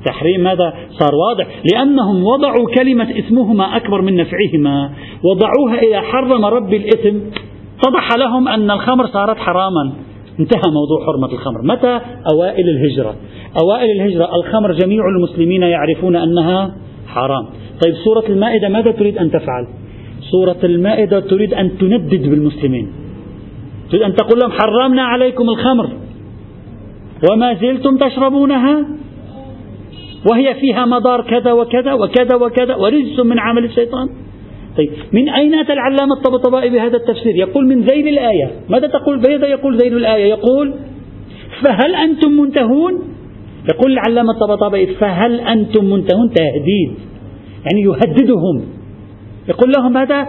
[0.06, 1.46] تحريم ماذا؟ صار واضح.
[1.72, 4.90] لأنهم وضعوا كلمة اسمهما أكبر من نفعهما
[5.24, 7.16] وضعوها إذا حرم ربي الإثم
[7.78, 9.92] اتضح لهم أن الخمر صارت حراما.
[10.40, 11.62] انتهى موضوع حرمة الخمر.
[11.62, 12.00] متى؟
[12.32, 13.16] أوائل الهجرة.
[13.62, 14.28] أوائل الهجرة.
[14.34, 16.74] الخمر جميع المسلمين يعرفون أنها
[17.14, 17.44] حرام.
[17.84, 19.66] طيب سورة المائدة ماذا تريد أن تفعل؟
[20.30, 22.92] سورة المائدة تريد أن تندد بالمسلمين.
[23.90, 25.88] تريد أن تقول لهم حرمنا عليكم الخمر.
[27.30, 28.86] وما زلتم تشربونها؟
[30.30, 34.08] وهي فيها مضار كذا وكذا وكذا وكذا ورجس من عمل الشيطان.
[34.76, 38.50] طيب من أين أتى العلامة الطبطبائي بهذا التفسير؟ يقول من ذيل الآية.
[38.68, 40.74] ماذا تقول؟ ماذا يقول ذيل الآية؟ يقول
[41.64, 43.02] فهل أنتم منتهون
[43.74, 46.94] يقول العلامة الطبطبائي فهل أنتم منتهون تهديد؟
[47.64, 48.64] يعني يهددهم.
[49.48, 50.26] يقول لهم هذا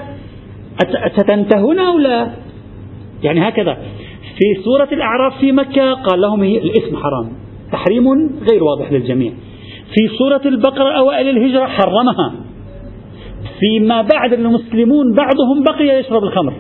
[1.17, 2.29] ستنتهون أو لا؟
[3.23, 3.77] يعني هكذا.
[4.37, 7.31] في سورة الأعراف في مكة قال لهم الاسم حرام.
[7.71, 8.07] تحريم
[8.51, 9.31] غير واضح للجميع.
[9.93, 12.33] في سورة البقرة أوائل الهجرة حرمها.
[13.59, 16.53] فيما بعد المسلمون بعضهم بقي يشرب الخمر.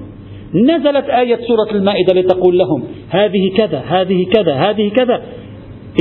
[0.55, 5.21] نزلت آية سورة المائدة لتقول لهم هذه كذا هذه كذا هذه كذا.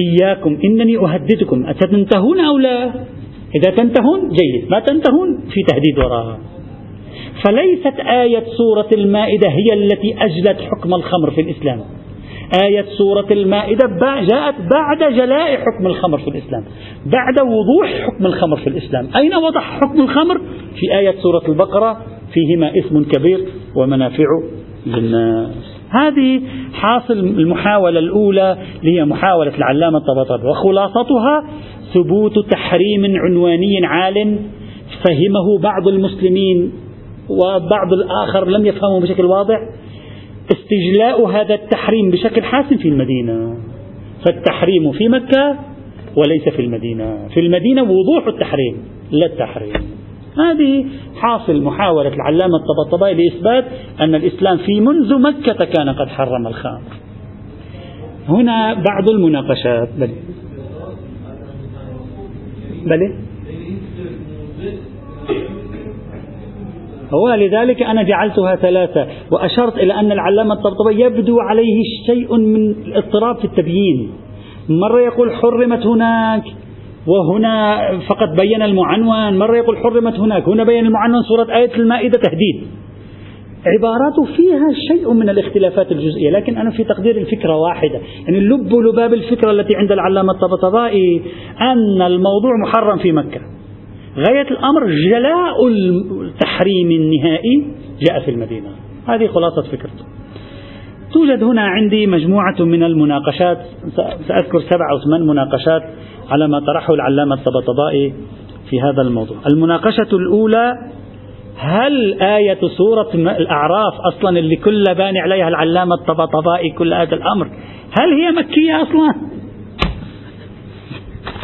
[0.03, 1.67] إياكم إنني أهددكم.
[1.67, 2.85] أتنتهون أو لا؟
[3.55, 4.71] إذا تنتهون جيد.
[4.71, 6.39] ما تنتهون في تهديد وراءها
[7.45, 11.81] فليست آية سورة المائدة هي التي أجلت حكم الخمر في الإسلام.
[12.65, 16.65] آية سورة المائدة جاءت بعد جلاء حكم الخمر في الإسلام.
[17.07, 19.09] بعد وضوح حكم الخمر في الإسلام.
[19.17, 20.39] أين وضح حكم الخمر؟
[20.81, 23.41] في آية سورة البقرة فيهما اسم كبير
[23.77, 24.27] ومنافع
[24.87, 25.68] للناس.
[25.91, 26.41] هذه
[26.73, 31.45] حاصل المحاولة الأولى هي محاولة العلامة الطبطبي وخلاصتها
[31.95, 34.39] ثبوت تحريم عنواني عال
[35.05, 36.73] فهمه بعض المسلمين
[37.29, 39.59] وبعض الآخر لم يفهمه بشكل واضح
[40.53, 43.57] استجلاء هذا التحريم بشكل حاسم في المدينة.
[44.27, 45.59] فالتحريم في مكة
[46.17, 47.29] وليس في المدينة.
[47.35, 48.77] في المدينة وضوح التحريم
[49.11, 49.98] لا التحريم.
[50.41, 50.87] هذه
[51.17, 53.65] حاصل محاولة العلامة الطبطبائي لإثبات
[54.01, 56.81] أن الإسلام في منذ مكة كان قد حرم الخمر
[58.29, 59.89] هنا بعض المناقشات.
[59.99, 60.11] بل
[62.87, 63.15] بل
[67.15, 73.37] هو لذلك أنا جعلتها ثلاثة وأشرت إلى أن العلامة الطبطبي يبدو عليه شيء من الاضطراب
[73.37, 74.11] في التبيين.
[74.69, 76.45] مرة يقول حرمت هناك
[77.07, 77.79] وهنا
[78.09, 82.67] فقط بين المعنون مرة يقول حرمت هناك هنا بين المعنون سورة آية المائدة تهديد.
[83.67, 88.01] عباراته فيها شيء من الاختلافات الجزئية لكن أنا في تقدير الفكرة واحدة.
[88.25, 91.23] يعني لب لباب الفكرة التي عند العلامة الطبطبائي
[91.61, 93.41] أن الموضوع محرم في مكة.
[94.17, 95.67] غاية الأمر جلاء
[96.23, 97.65] التحريم النهائي
[98.09, 98.69] جاء في المدينة.
[99.09, 100.05] هذه خلاصة فكرته.
[101.13, 103.59] توجد هنا عندي مجموعة من المناقشات
[104.29, 105.83] سأذكر سبع أو ثمان مناقشات.
[106.31, 108.15] على ما طرحه العلامة الطبطبائي
[108.71, 109.37] في هذا الموضوع.
[109.53, 110.75] المناقشة الأولى
[111.57, 117.47] هل آية سورة الأعراف أصلا اللي كل باني عليها العلامة الطبطبائي كل هذا الأمر
[117.99, 119.15] هل هي مكية أصلا؟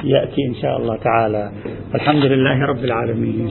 [0.04, 1.52] يأتي إن شاء الله تعالى.
[1.94, 3.50] الحمد لله رب العالمين.